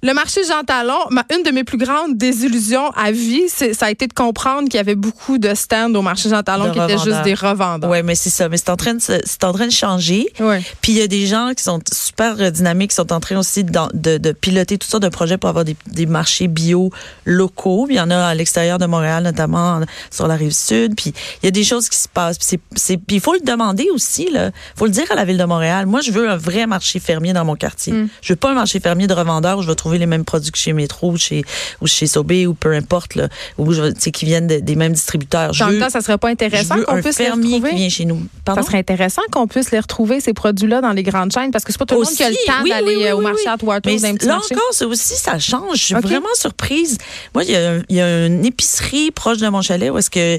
Le 0.03 0.15
marché 0.15 0.41
Jean 0.49 0.65
Talon, 0.65 0.99
une 1.31 1.43
de 1.45 1.51
mes 1.51 1.63
plus 1.63 1.77
grandes 1.77 2.17
désillusions 2.17 2.91
à 2.97 3.13
vie, 3.13 3.49
ça 3.49 3.87
a 3.87 3.91
été 3.91 4.07
de 4.07 4.15
comprendre 4.15 4.65
qu'il 4.65 4.75
y 4.75 4.81
avait 4.81 4.95
beaucoup 4.97 5.39
de 5.39 5.55
stands 5.55 5.95
au 5.95 6.03
marché 6.03 6.29
Jean 6.31 6.43
Talon 6.43 6.73
qui 6.73 6.81
étaient 6.81 6.99
juste 6.99 7.23
des 7.23 7.35
revendeurs. 7.35 7.91
Oui, 7.91 8.03
mais 8.03 8.15
c'est 8.15 8.31
ça. 8.31 8.49
Mais 8.49 8.57
c'est 8.57 8.71
en 8.71 8.77
train 8.77 8.95
de 8.95 9.01
c'est 9.01 9.45
en 9.45 9.53
train 9.53 9.67
de 9.67 9.73
changer. 9.73 10.33
Ouais. 10.41 10.63
Puis 10.81 10.93
il 10.93 10.99
y 10.99 11.03
a 11.03 11.07
des 11.07 11.27
gens 11.27 11.51
qui 11.55 11.63
sont 11.63 11.81
super 11.93 12.51
dynamiques, 12.51 12.91
qui 12.91 12.97
sont 12.97 13.13
en 13.13 13.21
train 13.21 13.37
aussi 13.37 13.63
de, 13.63 13.71
de, 13.93 14.17
de 14.19 14.33
piloter 14.33 14.79
toutes 14.79 14.91
sortes 14.91 15.03
de 15.03 15.09
projets 15.11 15.37
pour 15.37 15.51
avoir 15.51 15.65
des, 15.67 15.77
des 15.87 16.07
marchés 16.07 16.49
bio 16.49 16.91
locaux. 17.27 17.87
Il 17.91 17.97
y 17.97 18.01
en 18.01 18.11
a 18.11 18.17
à 18.27 18.35
l'extérieur 18.35 18.79
de 18.79 18.87
Montréal, 18.87 19.02
notamment 19.21 19.81
sur 20.11 20.27
la 20.27 20.37
rive 20.37 20.53
sud. 20.53 20.95
Puis 20.97 21.13
il 21.43 21.47
y 21.47 21.49
a 21.49 21.51
des 21.51 21.65
choses 21.65 21.89
qui 21.89 21.99
se 21.99 22.09
passent. 22.09 22.39
Puis 22.39 22.99
il 23.11 23.21
faut 23.21 23.35
le 23.35 23.41
demander 23.41 23.89
aussi. 23.93 24.29
Il 24.31 24.53
faut 24.77 24.87
le 24.87 24.91
dire 24.93 25.11
à 25.11 25.15
la 25.15 25.25
ville 25.25 25.39
de 25.39 25.45
Montréal. 25.45 25.87
Moi, 25.87 26.01
je 26.01 26.11
veux 26.11 26.29
un 26.29 26.37
vrai 26.37 26.67
marché 26.67 27.01
fermier 27.01 27.33
dans 27.33 27.45
mon 27.45 27.57
quartier. 27.57 27.93
Mm. 27.93 28.09
Je 28.21 28.33
veux 28.33 28.37
pas 28.37 28.51
un 28.51 28.55
marché 28.55 28.81
fermier 28.81 29.07
de 29.07 29.15
revendeurs 29.15 29.59
où 29.59 29.63
je 29.63 29.69
vais 29.69 29.75
trouver 29.75 29.99
les 29.99 30.07
mêmes 30.07 30.25
produits 30.25 30.51
que 30.51 30.59
chez 30.59 30.73
Métro 30.73 31.13
ou 31.13 31.17
chez, 31.17 31.45
ou 31.81 31.87
chez 31.87 32.07
Sobé 32.07 32.47
ou 32.47 32.55
peu 32.55 32.73
importe, 32.73 33.15
là, 33.15 33.29
ou 33.59 33.73
qui 34.13 34.25
viennent 34.25 34.47
des 34.47 34.77
mêmes 34.77 34.93
distributeurs. 34.93 35.53
En 35.61 35.67
même 35.67 35.81
temps, 35.81 35.91
ça 35.91 36.01
serait 36.01 36.19
pas 36.19 36.29
intéressant 36.29 36.77
qu'on 36.83 37.01
puisse 37.01 37.19
les 37.19 37.31
retrouver. 37.31 37.71
Qui 37.71 37.77
vient 37.77 37.89
chez 37.89 38.05
nous. 38.05 38.23
Ça 38.47 38.63
serait 38.63 38.79
intéressant 38.79 39.23
qu'on 39.31 39.47
puisse 39.47 39.71
les 39.71 39.81
retrouver, 39.81 40.21
ces 40.21 40.33
produits-là, 40.33 40.81
dans 40.81 40.93
les 40.93 41.03
grandes 41.03 41.33
chaînes, 41.33 41.51
parce 41.51 41.65
que 41.65 41.73
c'est 41.73 41.79
pas 41.79 41.87
tout 41.87 41.95
le 41.95 42.03
monde 42.03 42.15
qui 42.15 42.23
a 42.23 42.31
le 42.31 42.37
temps 42.47 42.65
d'aller 42.69 43.07
euh, 43.07 43.17
au 43.17 43.21
marché 43.21 43.47
à 43.47 43.57
Waterloo, 43.63 43.99
là 44.01 44.13
marché. 44.13 44.55
encore, 44.55 44.69
c'est 44.73 44.85
aussi, 44.85 45.15
ça 45.17 45.39
change. 45.39 45.79
Je 45.79 45.85
suis 45.85 45.95
vraiment 45.95 46.27
surprise. 46.35 46.99
Moi, 47.35 47.45
il 47.45 47.51
y, 47.51 47.57
a, 47.57 47.79
y 47.89 48.01
a 48.01 48.27
une 48.27 48.45
épicerie 48.45 48.92
proche 49.15 49.39
de 49.39 49.49
mon 49.49 49.63
chalet 49.63 49.91
où 49.91 49.99
est-ce 49.99 50.11
que 50.11 50.39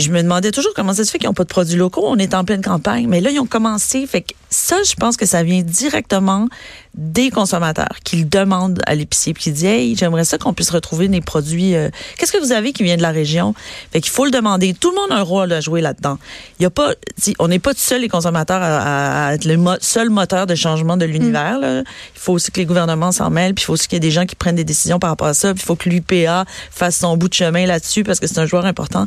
je 0.00 0.10
me 0.10 0.22
demandais 0.22 0.50
toujours 0.50 0.72
comment 0.74 0.92
ça 0.92 1.04
se 1.04 1.10
fait 1.10 1.18
qu'ils 1.18 1.28
n'ont 1.28 1.34
pas 1.34 1.44
de 1.44 1.48
produits 1.48 1.76
locaux. 1.76 2.02
On 2.04 2.16
est 2.16 2.34
en 2.34 2.44
pleine 2.44 2.62
campagne. 2.62 3.06
Mais 3.08 3.20
là, 3.20 3.30
ils 3.30 3.40
ont 3.40 3.46
commencé. 3.46 4.06
Fait 4.06 4.22
que 4.22 4.32
ça, 4.48 4.76
je 4.82 4.94
pense 4.94 5.16
que 5.16 5.26
ça 5.26 5.42
vient 5.42 5.62
directement 5.62 6.48
des 6.94 7.30
consommateurs 7.30 8.00
qui 8.02 8.16
le 8.16 8.24
demandent 8.24 8.80
à 8.86 8.96
l'épicier 8.96 9.32
puis 9.32 9.44
qui 9.44 9.52
disent 9.52 9.64
Hey, 9.64 9.96
j'aimerais 9.96 10.24
ça 10.24 10.38
qu'on 10.38 10.52
puisse 10.52 10.70
retrouver 10.70 11.08
des 11.08 11.20
produits. 11.20 11.76
Euh, 11.76 11.88
qu'est-ce 12.18 12.32
que 12.32 12.38
vous 12.38 12.52
avez 12.52 12.72
qui 12.72 12.82
vient 12.82 12.96
de 12.96 13.02
la 13.02 13.10
région? 13.12 13.54
Fait 13.92 14.00
qu'il 14.00 14.10
faut 14.10 14.24
le 14.24 14.30
demander. 14.30 14.74
Tout 14.74 14.90
le 14.90 14.96
monde 14.96 15.12
a 15.12 15.16
un 15.16 15.22
rôle 15.22 15.52
à 15.52 15.60
jouer 15.60 15.80
là-dedans. 15.80 16.18
Il 16.58 16.64
y 16.64 16.66
a 16.66 16.70
pas, 16.70 16.92
on 17.38 17.48
n'est 17.48 17.58
pas 17.58 17.72
seuls 17.76 18.00
les 18.00 18.08
consommateurs 18.08 18.60
à, 18.60 19.34
être 19.34 19.44
le 19.44 19.56
seul 19.80 20.10
moteur 20.10 20.46
de 20.46 20.54
changement 20.54 20.96
de 20.96 21.04
l'univers. 21.04 21.58
Il 21.62 21.84
faut 22.14 22.32
aussi 22.32 22.50
que 22.50 22.58
les 22.58 22.66
gouvernements 22.66 23.12
s'en 23.12 23.30
mêlent, 23.30 23.54
puis 23.54 23.62
il 23.62 23.66
faut 23.66 23.74
aussi 23.74 23.86
qu'il 23.86 23.96
y 23.96 23.98
ait 23.98 24.00
des 24.00 24.10
gens 24.10 24.26
qui 24.26 24.34
prennent 24.34 24.56
des 24.56 24.64
décisions 24.64 24.98
par 24.98 25.10
rapport 25.10 25.28
à 25.28 25.34
ça. 25.34 25.54
Puis 25.54 25.62
il 25.62 25.66
faut 25.66 25.76
que 25.76 25.88
l'UPA 25.88 26.44
fasse 26.70 26.96
son 26.96 27.16
bout 27.16 27.28
de 27.28 27.34
chemin 27.34 27.66
là-dessus 27.66 28.02
parce 28.02 28.18
que 28.18 28.26
c'est 28.26 28.38
un 28.38 28.46
joueur 28.46 28.66
important. 28.66 29.06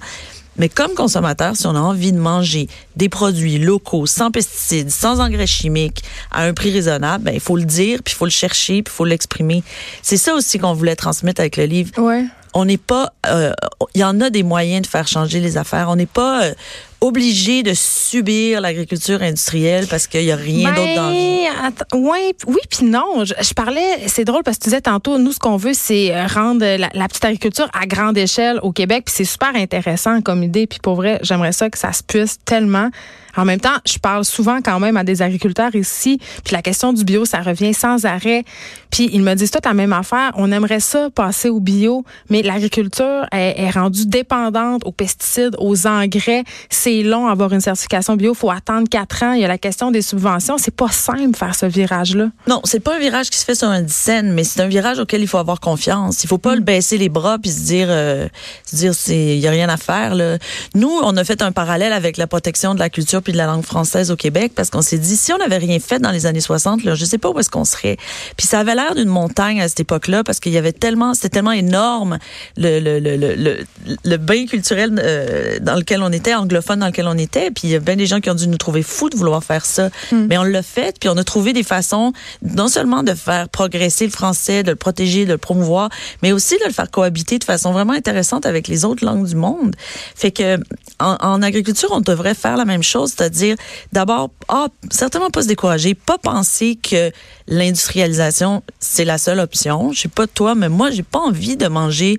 Mais 0.58 0.70
comme 0.70 0.94
consommateur, 0.94 1.56
si 1.56 1.66
on 1.68 1.76
a 1.76 1.80
envie 1.80 2.12
de 2.12 2.20
manger 2.20 2.68
des 2.96 3.10
produits 3.10 3.58
locaux, 3.58 4.06
sans 4.06 4.32
pesticides, 4.32 4.92
sans 4.92 5.20
engrais 5.20 5.48
chimiques, 5.48 6.04
à 6.32 6.44
un 6.44 6.54
prix 6.54 6.72
raisonnable, 6.72 7.24
ben, 7.24 7.34
il 7.34 7.40
faut 7.40 7.58
le 7.58 7.66
dire, 7.66 8.00
puis 8.04 8.14
il 8.14 8.18
faut 8.18 8.26
le 8.26 8.32
chercher, 8.32 8.84
puis 8.84 8.94
il 8.94 8.96
faut 8.96 9.06
l'exprimer. 9.06 9.64
C'est 10.02 10.18
ça 10.18 10.34
aussi 10.36 10.60
qu'on 10.60 10.74
voulait 10.74 10.96
transmettre 10.96 11.42
avec 11.42 11.58
le 11.58 11.66
livre. 11.66 11.92
Ouais. 11.98 12.26
On 12.54 12.66
n'est 12.66 12.78
pas, 12.78 13.14
euh, 13.26 13.52
il 13.96 14.02
y 14.02 14.04
en 14.04 14.22
a 14.22 14.30
des 14.30 14.44
moyens 14.44 14.84
de 14.84 14.88
faire 14.88 15.08
changer 15.08 15.40
les 15.40 15.58
affaires. 15.58 15.90
On 15.90 15.96
n'est 15.96 16.06
pas 16.06 16.44
euh, 16.44 16.54
obligé 17.02 17.64
de 17.64 17.74
subir 17.74 18.62
l'agriculture 18.62 19.22
industrielle 19.22 19.88
parce 19.88 20.08
qu'il 20.08 20.24
n'y 20.24 20.32
a 20.32 20.36
rien 20.36 20.72
d'autre 20.72 20.96
dans 20.96 21.10
la 21.10 21.98
Ouais, 21.98 22.34
oui, 22.48 22.60
puis 22.70 22.86
non. 22.86 23.26
Je, 23.26 23.54
parlais, 23.54 24.08
c'est 24.08 24.24
drôle 24.24 24.44
parce 24.44 24.58
que 24.58 24.64
tu 24.64 24.70
disais 24.70 24.82
tantôt, 24.82 25.18
nous, 25.18 25.32
ce 25.32 25.40
qu'on 25.40 25.58
veut, 25.58 25.74
c'est 25.74 26.16
euh, 26.16 26.28
rendre 26.28 26.66
la, 26.66 27.08
petite 27.08 27.26
agriculture 27.26 27.70
à 27.74 27.86
grande 27.86 28.18
échelle 28.18 28.60
au 28.62 28.72
Québec. 28.72 29.06
Puis 29.06 29.16
c'est 29.18 29.26
super 29.26 29.56
intéressant 29.56 30.22
comme 30.22 30.44
idée. 30.44 30.68
Puis 30.68 30.80
pour 30.82 30.96
vrai, 30.96 31.20
j'aimerais 31.24 31.52
ça 31.52 31.70
que 31.70 31.78
ça 31.78 31.92
se 31.92 32.04
puisse 32.04 32.40
tellement. 32.46 32.90
En 33.36 33.46
même 33.46 33.60
temps, 33.60 33.78
je 33.86 33.98
parle 33.98 34.26
souvent 34.26 34.62
quand 34.62 34.80
même 34.80 34.98
à 34.98 35.04
des 35.04 35.22
agriculteurs 35.22 35.76
ici. 35.76 36.20
Puis 36.44 36.54
la 36.54 36.62
question 36.62 36.94
du 36.94 37.04
bio, 37.04 37.26
ça 37.26 37.40
revient 37.40 37.74
sans 37.74 38.06
arrêt. 38.06 38.44
Puis 38.92 39.10
ils 39.12 39.24
me 39.24 39.34
disent 39.34 39.52
tout 39.52 39.60
la 39.64 39.74
même 39.74 39.94
affaire. 39.94 40.32
On 40.36 40.52
aimerait 40.52 40.80
ça 40.80 41.10
passer 41.10 41.50
au 41.50 41.60
bio, 41.60 42.06
mais 42.30 42.44
l'agriculture 42.44 43.26
est, 43.32 43.56
est 43.58 43.70
rendue 43.72 44.06
dépendante 44.06 44.86
aux 44.86 44.92
pesticides, 44.92 45.56
aux 45.58 45.88
engrais. 45.88 46.44
C'est 46.70 47.02
long 47.02 47.28
avoir 47.28 47.54
une 47.54 47.62
certification 47.62 48.16
bio. 48.16 48.34
Il 48.34 48.38
faut 48.38 48.52
attendre 48.52 48.88
quatre 48.88 49.24
ans. 49.24 49.34
Il 49.34 49.42
y 49.42 49.46
a 49.46 49.48
la 49.48 49.58
question 49.58 49.90
des 49.90 50.02
subventions. 50.02 50.58
C'est 50.58 50.76
pas 50.76 50.90
simple 50.90 51.36
faire 51.36 51.56
ce 51.56 51.66
virage-là. 51.66 52.28
Non, 52.48 52.62
c'est 52.66 52.80
pas 52.80 52.96
un 52.96 53.00
virage 53.00 53.30
qui 53.30 53.38
se 53.38 53.46
fait 53.46 53.56
sur 53.56 53.68
un 53.68 53.82
dizaine, 53.82 54.32
mais 54.34 54.44
c'est 54.44 54.62
un 54.62 54.68
virage 54.68 55.00
auquel 55.00 55.22
il 55.22 55.28
faut 55.28 55.40
avoir 55.40 55.60
confiance. 55.60 56.24
Il 56.24 56.28
faut 56.28 56.38
pas 56.38 56.54
le 56.54 56.62
baisser 56.62 56.98
les 56.98 57.10
bras 57.10 57.38
puis 57.40 57.50
se 57.50 57.62
dire, 57.62 57.88
euh, 57.90 58.28
se 58.66 58.76
dire, 58.76 58.94
c'est, 58.94 59.38
y 59.38 59.48
a 59.48 59.52
rien 59.52 59.70
à 59.70 59.78
faire. 59.78 60.14
Là. 60.14 60.38
Nous, 60.76 60.92
on 61.04 61.18
a 61.18 61.24
fait 61.24 61.42
un 61.42 61.52
parallèle 61.52 61.94
avec 61.94 62.18
la 62.18 62.28
protection 62.28 62.76
de 62.76 62.80
la 62.80 62.90
culture 62.90 63.23
puis 63.24 63.34
de 63.34 63.38
la 63.38 63.46
langue 63.46 63.66
française 63.66 64.12
au 64.12 64.16
Québec 64.16 64.54
parce 64.56 64.70
qu'on 64.70 64.82
s'est 64.82 64.98
dit, 64.98 65.16
si 65.16 65.34
on 65.34 65.38
n'avait 65.38 65.58
rien 65.58 65.80
fait 65.80 66.00
dans 66.00 66.12
les 66.12 66.26
années 66.26 66.42
60, 66.42 66.84
là, 66.84 66.96
je 66.96 67.06
sais 67.06 67.18
pas 67.18 67.30
où 67.30 67.40
est-ce 67.40 67.50
qu'on 67.50 67.66
serait. 67.66 67.98
Puis 68.38 68.48
ça 68.48 68.60
avait 68.60 68.76
l'air 68.76 68.96
d'une 68.96 69.10
montagne 69.10 69.62
à 69.62 69.68
cette 69.68 69.80
époque-là 69.80 70.24
parce 70.24 70.40
qu'il 70.40 70.52
y 70.52 70.58
avait 70.58 70.72
tellement, 70.72 71.14
c'était 71.14 71.30
tellement 71.30 71.52
énorme 71.52 72.20
le 72.58 72.80
le 72.80 73.00
le 73.00 73.16
le, 73.16 73.58
le, 74.04 74.18
bain 74.18 74.46
culturel 74.46 75.00
euh, 75.02 75.60
dans 75.62 75.76
lequel 75.76 76.02
on 76.04 76.12
était, 76.12 76.34
anglophone 76.34 76.80
dans 76.80 76.88
lequel 76.88 77.08
on 77.08 77.18
était. 77.18 77.52
Puis 77.52 77.64
il 77.66 77.70
y 77.72 77.76
a 77.76 77.80
bien 77.80 77.96
des 77.96 78.06
gens 78.06 78.20
qui 78.20 78.30
ont 78.30 78.36
dû 78.36 78.48
nous 78.48 78.58
trouver 78.58 78.84
fous 78.84 79.10
de 79.10 79.16
vouloir 79.16 79.44
faire 79.44 79.66
ça, 79.66 79.90
hmm. 80.12 80.28
mais 80.30 80.38
on 80.38 80.44
l'a 80.44 80.64
fait. 80.64 80.98
Puis 81.00 81.10
on 81.10 81.18
a 81.18 81.24
trouvé 81.24 81.54
des 81.54 81.64
façons 81.64 82.14
non 82.42 82.68
seulement 82.68 83.04
de 83.04 83.14
faire 83.14 83.50
progresser 83.50 84.06
le 84.06 84.12
français, 84.12 84.64
de 84.64 84.72
le 84.72 84.76
protéger, 84.76 85.26
de 85.26 85.32
le 85.32 85.38
promouvoir, 85.38 85.90
mais 86.22 86.32
aussi 86.32 86.58
de 86.60 86.66
le 86.66 86.74
faire 86.74 86.92
cohabiter 86.92 87.40
de 87.40 87.44
façon 87.44 87.72
vraiment 87.72 87.94
intéressante 87.94 88.46
avec 88.46 88.68
les 88.68 88.86
autres 88.86 89.06
langues 89.06 89.28
du 89.28 89.36
monde. 89.36 89.76
Fait 90.16 90.32
que 90.32 90.58
en, 91.00 91.18
en 91.20 91.42
agriculture, 91.42 91.90
on 91.92 92.02
devrait 92.02 92.36
faire 92.36 92.58
la 92.58 92.66
même 92.66 92.84
chose, 92.84 93.13
c'est-à-dire 93.16 93.56
d'abord, 93.92 94.30
ah, 94.48 94.68
certainement 94.92 95.30
pas 95.30 95.44
se 95.44 95.48
décourager, 95.48 95.94
pas 95.96 96.18
penser 96.18 96.76
que 96.76 97.12
l'industrialisation 97.48 98.64
c'est 98.80 99.06
la 99.06 99.18
seule 99.18 99.40
option. 99.40 99.92
Je 99.92 100.02
sais 100.02 100.10
pas 100.10 100.28
toi, 100.28 100.56
mais 100.56 100.70
moi 100.70 100.92
j'ai 100.92 101.04
pas 101.04 101.20
envie 101.20 101.58
de 101.58 101.68
manger 101.68 102.18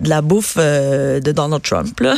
de 0.00 0.08
la 0.08 0.22
bouffe 0.22 0.56
euh, 0.58 1.20
de 1.20 1.32
Donald 1.32 1.62
Trump. 1.62 1.98
Là. 2.00 2.16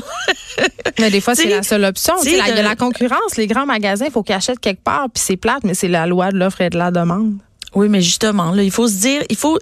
mais 0.98 1.10
des 1.10 1.20
fois, 1.20 1.34
c'est 1.34 1.48
la 1.48 1.62
seule 1.62 1.84
option. 1.84 2.14
Il 2.24 2.32
y 2.32 2.40
a 2.40 2.62
la 2.62 2.76
concurrence. 2.76 3.36
Les 3.36 3.46
grands 3.46 3.66
magasins, 3.66 4.06
il 4.06 4.12
faut 4.12 4.22
qu'ils 4.22 4.34
achètent 4.34 4.60
quelque 4.60 4.82
part, 4.82 5.08
puis 5.12 5.22
c'est 5.24 5.36
plate, 5.36 5.64
mais 5.64 5.74
c'est 5.74 5.88
la 5.88 6.06
loi 6.06 6.30
de 6.30 6.38
l'offre 6.38 6.60
et 6.60 6.70
de 6.70 6.78
la 6.78 6.90
demande. 6.90 7.34
Oui, 7.74 7.88
mais 7.88 8.00
justement, 8.00 8.52
là, 8.52 8.62
il 8.62 8.70
faut 8.70 8.86
se 8.86 8.94
dire, 8.94 9.22
il 9.28 9.36
faut, 9.36 9.58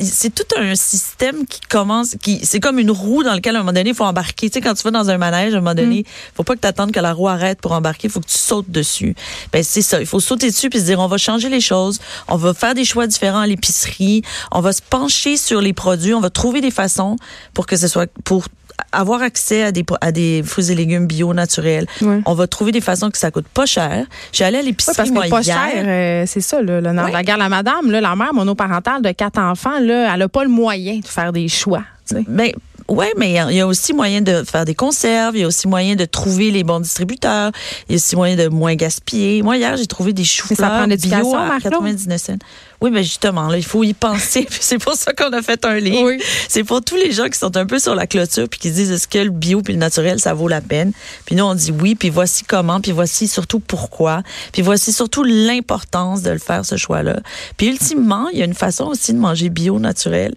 c'est 0.00 0.34
tout 0.34 0.56
un 0.56 0.74
système 0.74 1.46
qui 1.46 1.60
commence, 1.60 2.16
qui, 2.20 2.44
c'est 2.44 2.58
comme 2.58 2.78
une 2.78 2.90
roue 2.90 3.22
dans 3.22 3.32
laquelle 3.32 3.54
à 3.54 3.60
un 3.60 3.62
moment 3.62 3.72
donné, 3.72 3.90
il 3.90 3.94
faut 3.94 4.04
embarquer. 4.04 4.50
Tu 4.50 4.54
sais, 4.54 4.60
quand 4.60 4.74
tu 4.74 4.82
vas 4.82 4.90
dans 4.90 5.08
un 5.08 5.18
manège, 5.18 5.54
à 5.54 5.58
un 5.58 5.60
moment 5.60 5.74
donné, 5.74 6.00
mm. 6.00 6.34
faut 6.34 6.42
pas 6.42 6.56
que 6.56 6.60
tu 6.60 6.66
attendes 6.66 6.90
que 6.90 7.00
la 7.00 7.12
roue 7.12 7.28
arrête 7.28 7.60
pour 7.60 7.72
embarquer, 7.72 8.08
il 8.08 8.10
faut 8.10 8.20
que 8.20 8.26
tu 8.26 8.38
sautes 8.38 8.70
dessus. 8.70 9.14
Ben, 9.52 9.62
c'est 9.62 9.82
ça. 9.82 10.00
Il 10.00 10.06
faut 10.06 10.20
sauter 10.20 10.50
dessus 10.50 10.68
puis 10.68 10.80
se 10.80 10.84
dire, 10.84 10.98
on 10.98 11.06
va 11.06 11.16
changer 11.16 11.48
les 11.48 11.60
choses, 11.60 12.00
on 12.28 12.36
va 12.36 12.54
faire 12.54 12.74
des 12.74 12.84
choix 12.84 13.06
différents 13.06 13.40
à 13.40 13.46
l'épicerie, 13.46 14.22
on 14.50 14.60
va 14.60 14.72
se 14.72 14.82
pencher 14.82 15.36
sur 15.36 15.60
les 15.60 15.72
produits, 15.72 16.14
on 16.14 16.20
va 16.20 16.30
trouver 16.30 16.60
des 16.60 16.72
façons 16.72 17.16
pour 17.52 17.66
que 17.66 17.76
ce 17.76 17.86
soit, 17.86 18.10
pour 18.24 18.46
avoir 18.92 19.22
accès 19.22 19.62
à 19.64 19.72
des, 19.72 19.84
à 20.00 20.12
des 20.12 20.42
fruits 20.44 20.70
et 20.70 20.74
légumes 20.74 21.06
bio 21.06 21.34
naturels. 21.34 21.86
On 22.26 22.34
va 22.34 22.46
trouver 22.46 22.72
des 22.72 22.80
façons 22.80 23.10
que 23.10 23.18
ça 23.18 23.30
coûte 23.30 23.48
pas 23.48 23.66
cher. 23.66 24.06
J'ai 24.32 24.44
allé 24.44 24.58
à 24.58 24.62
l'épicerie 24.62 24.94
parce 24.96 25.10
que 25.10 25.30
pas 25.30 25.42
cher, 25.42 25.72
euh, 25.76 26.24
c'est 26.26 26.40
ça 26.40 26.62
là, 26.62 26.80
la 26.80 27.22
guerre 27.22 27.38
la 27.38 27.48
madame 27.48 27.90
là, 27.90 28.00
la 28.00 28.16
mère 28.16 28.32
monoparentale 28.34 29.02
de 29.02 29.10
quatre 29.12 29.38
enfants 29.38 29.78
là, 29.80 30.14
elle 30.14 30.22
a 30.22 30.28
pas 30.28 30.44
le 30.44 30.50
moyen 30.50 30.98
de 30.98 31.06
faire 31.06 31.32
des 31.32 31.48
choix. 31.48 31.82
Ben, 32.28 32.52
oui, 32.88 33.06
mais 33.16 33.30
il 33.30 33.56
y, 33.56 33.60
a 33.60 33.66
aussi 33.66 33.94
moyen 33.94 34.20
de 34.20 34.44
faire 34.44 34.66
des 34.66 34.74
conserves, 34.74 35.36
il 35.36 35.40
y 35.40 35.44
a 35.44 35.46
aussi 35.46 35.68
moyen 35.68 35.96
de 35.96 36.04
trouver 36.04 36.50
les 36.50 36.64
bons 36.64 36.80
distributeurs, 36.80 37.50
il 37.88 37.92
y 37.92 37.94
a 37.94 37.96
aussi 37.96 38.14
moyen 38.14 38.36
de 38.36 38.48
moins 38.48 38.74
gaspiller. 38.74 39.42
Moi, 39.42 39.56
hier, 39.56 39.76
j'ai 39.78 39.86
trouvé 39.86 40.12
des 40.12 40.24
choux-fleurs 40.24 40.86
bio 40.86 41.34
à 41.34 41.58
99 41.62 42.20
cents. 42.20 42.34
Oui, 42.82 42.90
mais 42.90 43.02
justement, 43.02 43.48
là, 43.48 43.56
il 43.56 43.64
faut 43.64 43.84
y 43.84 43.94
penser. 43.94 44.46
c'est 44.60 44.76
pour 44.76 44.94
ça 44.94 45.14
qu'on 45.14 45.32
a 45.32 45.40
fait 45.40 45.64
un 45.64 45.76
livre. 45.76 46.10
C'est 46.48 46.64
pour 46.64 46.82
tous 46.82 46.96
les 46.96 47.12
gens 47.12 47.28
qui 47.28 47.38
sont 47.38 47.56
un 47.56 47.64
peu 47.64 47.78
sur 47.78 47.94
la 47.94 48.06
clôture 48.06 48.46
puis 48.50 48.60
qui 48.60 48.70
disent 48.70 48.90
est-ce 48.90 49.08
que 49.08 49.18
le 49.18 49.30
bio 49.30 49.62
puis 49.62 49.72
le 49.72 49.78
naturel, 49.78 50.20
ça 50.20 50.34
vaut 50.34 50.48
la 50.48 50.60
peine? 50.60 50.92
Puis 51.24 51.36
nous, 51.36 51.44
on 51.44 51.54
dit 51.54 51.72
oui, 51.72 51.94
puis 51.94 52.10
voici 52.10 52.44
comment, 52.44 52.82
puis 52.82 52.92
voici 52.92 53.28
surtout 53.28 53.60
pourquoi, 53.60 54.22
puis 54.52 54.60
voici 54.60 54.92
surtout 54.92 55.22
l'importance 55.22 56.20
de 56.20 56.30
le 56.30 56.38
faire, 56.38 56.66
ce 56.66 56.76
choix-là. 56.76 57.20
Puis 57.56 57.68
ultimement, 57.68 58.28
il 58.28 58.40
y 58.40 58.42
a 58.42 58.44
une 58.44 58.52
façon 58.52 58.84
aussi 58.84 59.14
de 59.14 59.18
manger 59.18 59.48
bio, 59.48 59.78
naturel, 59.78 60.34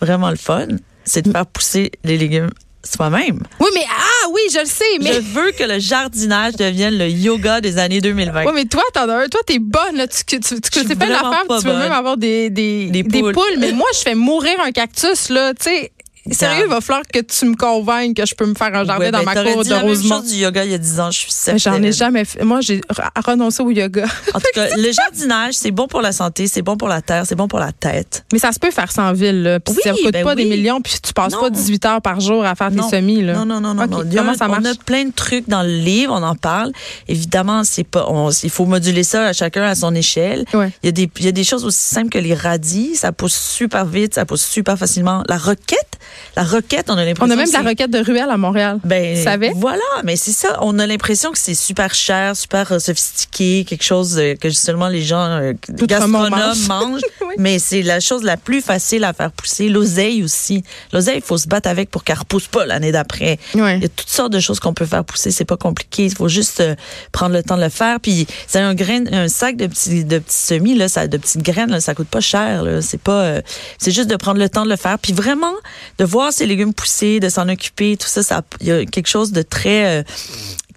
vraiment 0.00 0.30
le 0.30 0.36
fun 0.36 0.68
c'est 1.08 1.22
de 1.22 1.32
faire 1.32 1.46
pousser 1.46 1.90
les 2.04 2.16
légumes 2.18 2.50
soi-même. 2.84 3.42
Oui, 3.60 3.68
mais 3.74 3.84
ah 3.90 4.28
oui, 4.30 4.40
je 4.52 4.60
le 4.60 4.64
sais, 4.66 4.84
mais 5.00 5.12
je 5.12 5.20
veux 5.20 5.50
que 5.52 5.64
le 5.64 5.78
jardinage 5.78 6.54
devienne 6.54 6.96
le 6.96 7.08
yoga 7.08 7.60
des 7.60 7.78
années 7.78 8.00
2020. 8.00 8.44
Oui, 8.46 8.52
mais 8.54 8.64
toi, 8.66 8.82
t'en 8.94 9.08
as 9.08 9.24
un, 9.24 9.28
toi 9.28 9.40
t'es 9.44 9.58
bonne 9.58 9.96
là, 9.96 10.06
tu 10.06 10.24
tu, 10.24 10.40
tu, 10.40 10.60
tu 10.60 10.96
pas 10.96 11.06
l'affaire, 11.06 11.44
tu 11.60 11.66
veux 11.66 11.76
même 11.76 11.92
avoir 11.92 12.16
des 12.16 12.50
des, 12.50 12.86
des 12.86 13.02
poules. 13.02 13.34
mais 13.58 13.72
moi 13.80 13.88
je 13.94 13.98
fais 13.98 14.14
mourir 14.14 14.54
un 14.64 14.70
cactus 14.70 15.28
là, 15.28 15.52
tu 15.54 15.64
sais 15.64 15.92
Sérieux, 16.32 16.64
il 16.66 16.70
va 16.70 16.80
falloir 16.80 17.06
que 17.06 17.20
tu 17.20 17.46
me 17.46 17.56
convainques 17.56 18.16
que 18.16 18.26
je 18.26 18.34
peux 18.34 18.46
me 18.46 18.54
faire 18.54 18.74
un 18.74 18.84
jardin 18.84 19.10
dans 19.10 19.22
ben, 19.22 19.24
ma 19.24 19.44
cour 19.52 19.64
de 19.64 19.74
Rosemont. 19.74 20.20
du 20.20 20.34
yoga 20.34 20.64
il 20.64 20.72
y 20.72 20.74
a 20.74 20.78
10 20.78 21.00
ans, 21.00 21.10
je 21.10 21.18
suis 21.18 21.32
certaine. 21.32 21.58
J'en 21.58 21.82
ai 21.82 21.92
jamais 21.92 22.24
fait. 22.24 22.44
Moi, 22.44 22.60
j'ai 22.60 22.80
renoncé 23.24 23.62
au 23.62 23.70
yoga. 23.70 24.06
En 24.34 24.40
tout 24.40 24.46
cas, 24.54 24.68
le 24.76 24.92
jardinage, 24.92 25.54
c'est 25.54 25.70
bon 25.70 25.86
pour 25.86 26.00
la 26.00 26.12
santé, 26.12 26.46
c'est 26.46 26.62
bon 26.62 26.76
pour 26.76 26.88
la 26.88 27.02
terre, 27.02 27.24
c'est 27.26 27.34
bon 27.34 27.48
pour 27.48 27.58
la 27.58 27.72
tête. 27.72 28.24
Mais 28.32 28.38
ça 28.38 28.52
se 28.52 28.58
peut 28.58 28.70
faire 28.70 28.90
sans 28.92 29.12
ville, 29.12 29.42
là. 29.42 29.60
Puis 29.60 29.74
ça 29.82 29.90
coûte 29.90 30.12
ben 30.12 30.24
pas 30.24 30.34
des 30.34 30.44
millions, 30.44 30.80
puis 30.80 30.94
tu 31.02 31.12
passes 31.12 31.34
pas 31.34 31.50
18 31.50 31.86
heures 31.86 32.02
par 32.02 32.20
jour 32.20 32.44
à 32.44 32.54
faire 32.54 32.70
tes 32.70 32.82
semis, 32.82 33.22
là. 33.22 33.34
Non, 33.34 33.46
non, 33.46 33.60
non, 33.60 33.74
non. 33.74 33.86
Comment 33.86 34.34
ça 34.34 34.48
marche? 34.48 34.62
On 34.62 34.64
a 34.66 34.74
plein 34.74 35.04
de 35.04 35.12
trucs 35.12 35.48
dans 35.48 35.62
le 35.62 35.76
livre, 35.76 36.12
on 36.14 36.22
en 36.22 36.34
parle. 36.34 36.72
Évidemment, 37.08 37.64
c'est 37.64 37.84
pas, 37.84 38.08
il 38.42 38.50
faut 38.50 38.66
moduler 38.66 39.02
ça 39.02 39.26
à 39.26 39.32
chacun 39.32 39.62
à 39.62 39.74
son 39.74 39.94
échelle. 39.94 40.44
Il 40.54 40.70
y 40.84 40.88
a 40.88 40.92
des, 40.92 41.10
il 41.18 41.24
y 41.24 41.28
a 41.28 41.32
des 41.32 41.44
choses 41.44 41.64
aussi 41.64 41.78
simples 41.78 42.10
que 42.10 42.18
les 42.18 42.34
radis. 42.34 42.94
Ça 42.94 43.12
pousse 43.12 43.34
super 43.34 43.84
vite, 43.84 44.14
ça 44.14 44.24
pousse 44.24 44.44
super 44.44 44.78
facilement. 44.78 45.22
La 45.28 45.38
roquette, 45.38 45.87
la 46.36 46.44
roquette, 46.44 46.88
on 46.88 46.96
a 46.96 47.04
l'impression. 47.04 47.26
On 47.26 47.30
a 47.30 47.36
même 47.36 47.48
de 47.48 47.52
la 47.52 47.62
roquette 47.62 47.90
de 47.90 47.98
ruelle 47.98 48.30
à 48.30 48.36
Montréal. 48.36 48.78
Ben, 48.84 49.16
Vous 49.16 49.24
savez? 49.24 49.52
Voilà, 49.56 49.82
mais 50.04 50.16
c'est 50.16 50.32
ça. 50.32 50.58
On 50.62 50.78
a 50.78 50.86
l'impression 50.86 51.32
que 51.32 51.38
c'est 51.38 51.54
super 51.54 51.94
cher, 51.94 52.36
super 52.36 52.72
euh, 52.72 52.78
sophistiqué, 52.78 53.64
quelque 53.68 53.84
chose 53.84 54.20
que 54.40 54.50
seulement 54.50 54.88
les 54.88 55.02
gens 55.02 55.24
euh, 55.24 55.52
gastronomes 55.68 56.58
mangent. 56.68 57.00
Mais 57.38 57.58
c'est 57.58 57.82
la 57.82 58.00
chose 58.00 58.22
la 58.22 58.36
plus 58.36 58.60
facile 58.60 59.04
à 59.04 59.12
faire 59.12 59.30
pousser. 59.30 59.68
L'oseille 59.68 60.22
aussi. 60.22 60.64
L'oseille, 60.92 61.18
il 61.18 61.22
faut 61.22 61.38
se 61.38 61.46
battre 61.46 61.68
avec 61.68 61.90
pour 61.90 62.04
qu'elle 62.04 62.18
repousse 62.18 62.46
pas 62.46 62.66
l'année 62.66 62.92
d'après. 62.92 63.38
Il 63.54 63.60
y 63.60 63.84
a 63.84 63.88
toutes 63.88 64.08
sortes 64.08 64.32
de 64.32 64.40
choses 64.40 64.60
qu'on 64.60 64.74
peut 64.74 64.86
faire 64.86 65.04
pousser. 65.04 65.30
C'est 65.30 65.44
pas 65.44 65.56
compliqué. 65.56 66.06
Il 66.06 66.14
faut 66.14 66.28
juste 66.28 66.60
euh, 66.60 66.74
prendre 67.12 67.34
le 67.34 67.42
temps 67.42 67.56
de 67.56 67.62
le 67.62 67.68
faire. 67.68 68.00
Puis 68.00 68.26
c'est 68.46 68.60
un 68.60 68.74
grain, 68.74 69.04
un 69.12 69.28
sac 69.28 69.56
de 69.56 69.66
petits, 69.66 70.04
de 70.04 70.18
petits 70.18 70.36
semis 70.36 70.74
là, 70.74 70.88
ça, 70.88 71.06
de 71.06 71.16
petites 71.16 71.42
graines, 71.42 71.70
là, 71.70 71.80
ça 71.80 71.94
coûte 71.94 72.08
pas 72.08 72.20
cher. 72.20 72.64
C'est 72.80 73.00
pas, 73.00 73.40
c'est 73.78 73.90
juste 73.90 74.08
de 74.08 74.16
prendre 74.16 74.38
le 74.38 74.48
temps 74.48 74.64
de 74.64 74.70
le 74.70 74.76
faire. 74.76 74.98
Puis 74.98 75.12
vraiment 75.12 75.54
de 75.98 76.04
voir 76.04 76.32
ces 76.32 76.46
légumes 76.46 76.72
pousser, 76.72 77.20
de 77.20 77.28
s'en 77.28 77.48
occuper, 77.48 77.96
tout 77.96 78.06
ça, 78.06 78.22
ça, 78.22 78.42
il 78.60 78.66
y 78.66 78.70
a 78.70 78.84
quelque 78.86 79.08
chose 79.08 79.32
de 79.32 79.42
très 79.42 80.00
euh, 80.00 80.02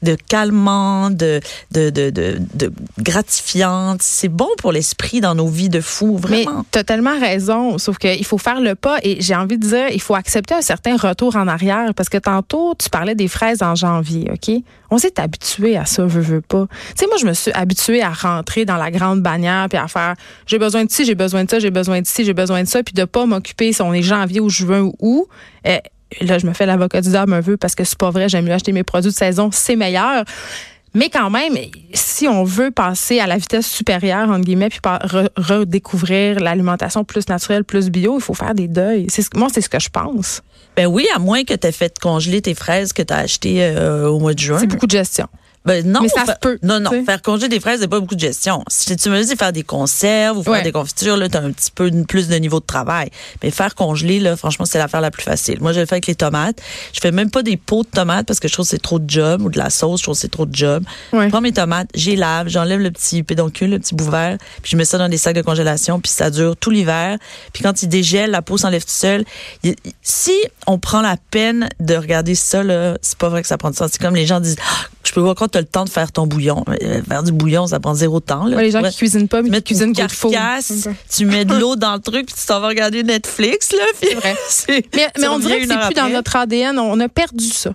de 0.01 0.15
calmant, 0.15 1.09
de, 1.09 1.39
de, 1.71 1.89
de, 1.89 2.09
de, 2.09 2.37
de 2.53 2.71
gratifiante. 2.99 4.01
C'est 4.01 4.29
bon 4.29 4.49
pour 4.57 4.71
l'esprit 4.71 5.21
dans 5.21 5.35
nos 5.35 5.47
vies 5.47 5.69
de 5.69 5.81
fous, 5.81 6.17
vraiment. 6.17 6.57
Mais 6.57 6.63
tu 6.71 6.79
as 6.79 6.83
tellement 6.83 7.19
raison, 7.19 7.77
sauf 7.77 7.97
qu'il 7.97 8.25
faut 8.25 8.37
faire 8.37 8.61
le 8.61 8.75
pas 8.75 8.97
et 9.03 9.21
j'ai 9.21 9.35
envie 9.35 9.57
de 9.57 9.67
dire, 9.67 9.89
il 9.89 10.01
faut 10.01 10.15
accepter 10.15 10.55
un 10.55 10.61
certain 10.61 10.97
retour 10.97 11.35
en 11.35 11.47
arrière 11.47 11.93
parce 11.93 12.09
que 12.09 12.17
tantôt, 12.17 12.73
tu 12.77 12.89
parlais 12.89 13.15
des 13.15 13.27
fraises 13.27 13.61
en 13.61 13.75
janvier, 13.75 14.29
OK? 14.31 14.51
On 14.93 14.97
s'est 14.97 15.19
habitué 15.19 15.77
à 15.77 15.85
ça, 15.85 16.05
veux, 16.05 16.21
veux 16.21 16.41
pas. 16.41 16.67
Tu 16.89 16.93
sais, 16.97 17.07
moi, 17.07 17.15
je 17.17 17.25
me 17.25 17.33
suis 17.33 17.51
habituée 17.53 18.01
à 18.01 18.09
rentrer 18.09 18.65
dans 18.65 18.75
la 18.75 18.91
grande 18.91 19.21
bannière 19.21 19.67
puis 19.69 19.77
à 19.77 19.87
faire 19.87 20.15
j'ai 20.45 20.59
besoin 20.59 20.85
de 20.85 20.91
ci, 20.91 21.05
j'ai 21.05 21.15
besoin 21.15 21.45
de 21.45 21.49
ça, 21.49 21.59
j'ai 21.59 21.71
besoin 21.71 22.01
de 22.01 22.07
ci, 22.07 22.25
j'ai 22.25 22.33
besoin 22.33 22.63
de 22.63 22.67
ça, 22.67 22.83
puis 22.83 22.93
de 22.93 23.05
pas 23.05 23.25
m'occuper 23.25 23.71
si 23.73 23.81
on 23.81 23.93
est 23.93 24.01
janvier 24.01 24.39
ou 24.39 24.49
juin 24.49 24.81
ou 24.81 24.95
où. 24.99 25.27
Eh, 25.63 25.79
là, 26.19 26.37
je 26.37 26.45
me 26.45 26.53
fais 26.53 26.65
l'avocat 26.65 27.01
du 27.01 27.09
diable 27.09 27.33
un 27.33 27.41
peu 27.41 27.57
parce 27.57 27.75
que 27.75 27.83
c'est 27.83 27.97
pas 27.97 28.09
vrai, 28.09 28.29
j'aime 28.29 28.45
mieux 28.45 28.53
acheter 28.53 28.71
mes 28.71 28.83
produits 28.83 29.11
de 29.11 29.15
saison, 29.15 29.49
c'est 29.51 29.75
meilleur. 29.75 30.25
Mais 30.93 31.09
quand 31.09 31.29
même, 31.29 31.53
si 31.93 32.27
on 32.27 32.43
veut 32.43 32.69
passer 32.69 33.19
à 33.19 33.27
la 33.27 33.37
vitesse 33.37 33.65
supérieure, 33.65 34.29
entre 34.29 34.43
guillemets, 34.43 34.67
puis 34.67 34.79
redécouvrir 35.37 36.41
l'alimentation 36.41 37.05
plus 37.05 37.29
naturelle, 37.29 37.63
plus 37.63 37.89
bio, 37.89 38.17
il 38.17 38.21
faut 38.21 38.33
faire 38.33 38.53
des 38.53 38.67
deuils. 38.67 39.07
Moi, 39.35 39.47
c'est 39.53 39.61
ce 39.61 39.69
que 39.69 39.79
je 39.79 39.89
pense. 39.89 40.41
Ben 40.75 40.87
oui, 40.87 41.07
à 41.15 41.19
moins 41.19 41.43
que 41.43 41.53
tu 41.53 41.67
aies 41.67 41.71
fait 41.71 41.97
congeler 41.99 42.41
tes 42.41 42.53
fraises 42.53 42.91
que 42.91 43.01
tu 43.01 43.13
as 43.13 43.17
achetées 43.17 43.63
euh, 43.63 44.09
au 44.09 44.19
mois 44.19 44.33
de 44.33 44.39
juin. 44.39 44.59
C'est 44.59 44.67
beaucoup 44.67 44.87
de 44.87 44.91
gestion. 44.91 45.27
Ben 45.63 45.85
non, 45.85 46.01
mais 46.01 46.09
ça 46.09 46.25
se 46.25 46.31
peut. 46.41 46.57
Non, 46.63 46.79
non. 46.79 46.89
Faire 47.05 47.21
congeler 47.21 47.49
des 47.49 47.59
fraises, 47.59 47.81
c'est 47.81 47.87
pas 47.87 47.99
beaucoup 47.99 48.15
de 48.15 48.19
gestion. 48.19 48.63
Si 48.67 48.95
tu 48.95 49.09
me 49.09 49.23
dis 49.23 49.35
faire 49.35 49.53
des 49.53 49.63
conserves 49.63 50.37
ou 50.37 50.43
faire 50.43 50.63
des 50.63 50.71
confitures, 50.71 51.17
là, 51.17 51.29
t'as 51.29 51.41
un 51.41 51.51
petit 51.51 51.71
peu 51.71 51.91
plus 52.07 52.27
de 52.27 52.35
niveau 52.35 52.59
de 52.59 52.65
travail. 52.65 53.09
Mais 53.43 53.51
faire 53.51 53.75
congeler, 53.75 54.19
là, 54.19 54.35
franchement, 54.35 54.65
c'est 54.65 54.79
l'affaire 54.79 55.01
la 55.01 55.11
plus 55.11 55.23
facile. 55.23 55.59
Moi, 55.61 55.71
je 55.73 55.79
le 55.79 55.85
fais 55.85 55.95
avec 55.95 56.07
les 56.07 56.15
tomates. 56.15 56.61
Je 56.93 56.99
fais 56.99 57.11
même 57.11 57.29
pas 57.29 57.43
des 57.43 57.57
pots 57.57 57.83
de 57.83 57.89
tomates 57.89 58.25
parce 58.25 58.39
que 58.39 58.47
je 58.47 58.53
trouve 58.53 58.65
que 58.65 58.71
c'est 58.71 58.81
trop 58.81 58.99
de 58.99 59.09
job 59.09 59.41
ou 59.41 59.49
de 59.49 59.57
la 59.57 59.69
sauce, 59.69 59.99
je 59.99 60.03
trouve 60.03 60.15
que 60.15 60.21
c'est 60.21 60.31
trop 60.31 60.45
de 60.45 60.55
job. 60.55 60.83
Je 61.13 61.27
prends 61.29 61.41
mes 61.41 61.53
tomates, 61.53 61.89
j'y 61.93 62.15
lave, 62.15 62.47
j'enlève 62.47 62.79
le 62.79 62.91
petit 62.91 63.23
pédoncule, 63.23 63.69
le 63.69 63.79
petit 63.79 63.95
bout 63.95 64.09
vert, 64.09 64.37
puis 64.61 64.71
je 64.71 64.77
mets 64.77 64.85
ça 64.85 64.97
dans 64.97 65.09
des 65.09 65.17
sacs 65.17 65.35
de 65.35 65.41
congélation, 65.41 65.99
puis 65.99 66.11
ça 66.11 66.29
dure 66.29 66.55
tout 66.57 66.71
l'hiver. 66.71 67.17
Puis 67.53 67.63
quand 67.63 67.83
il 67.83 67.89
dégèle, 67.89 68.31
la 68.31 68.41
peau 68.41 68.57
s'enlève 68.57 68.83
tout 68.83 68.89
seul. 68.89 69.25
Si 70.01 70.33
on 70.67 70.79
prend 70.79 71.01
la 71.01 71.17
peine 71.29 71.69
de 71.79 71.95
regarder 71.95 72.35
ça, 72.35 72.63
là, 72.63 72.97
c'est 73.01 73.17
pas 73.17 73.29
vrai 73.29 73.41
que 73.41 73.47
ça 73.47 73.57
prend 73.57 73.69
du 73.69 73.77
temps. 73.77 73.87
C'est 73.91 74.01
comme 74.01 74.15
les 74.15 74.25
gens 74.25 74.39
disent, 74.39 74.57
ah, 74.59 74.87
je 75.03 75.11
peux 75.11 75.21
voir 75.21 75.35
quand 75.35 75.50
tu 75.51 75.57
as 75.57 75.61
le 75.61 75.67
temps 75.67 75.85
de 75.85 75.89
faire 75.89 76.11
ton 76.11 76.27
bouillon. 76.27 76.63
Euh, 76.69 77.01
faire 77.03 77.23
du 77.23 77.31
bouillon, 77.31 77.67
ça 77.67 77.79
prend 77.79 77.93
zéro 77.93 78.19
temps. 78.19 78.45
Là. 78.45 78.61
les 78.61 78.71
gens 78.71 78.81
qui 78.81 78.97
cuisinent 78.97 79.27
pas, 79.27 79.41
mais 79.41 79.61
qui 79.61 79.73
cuisinent 79.73 79.93
carcasse, 79.93 80.87
tu 81.09 81.25
mets 81.25 81.45
de 81.45 81.53
l'eau 81.59 81.75
dans 81.75 81.93
le 81.93 81.99
truc, 81.99 82.27
puis 82.27 82.35
tu 82.35 82.45
t'en 82.45 82.59
vas 82.59 82.67
regarder 82.67 83.03
Netflix. 83.03 83.71
Là, 83.71 83.83
c'est 84.01 84.15
vrai. 84.15 84.35
mais, 84.95 85.27
on 85.27 85.39
dirait 85.39 85.61
que 85.61 85.67
c'est 85.67 85.79
plus 85.87 85.95
dans 85.95 86.09
notre 86.09 86.35
ADN. 86.35 86.79
On 86.79 86.99
a 86.99 87.09
perdu 87.09 87.45
ça. 87.45 87.73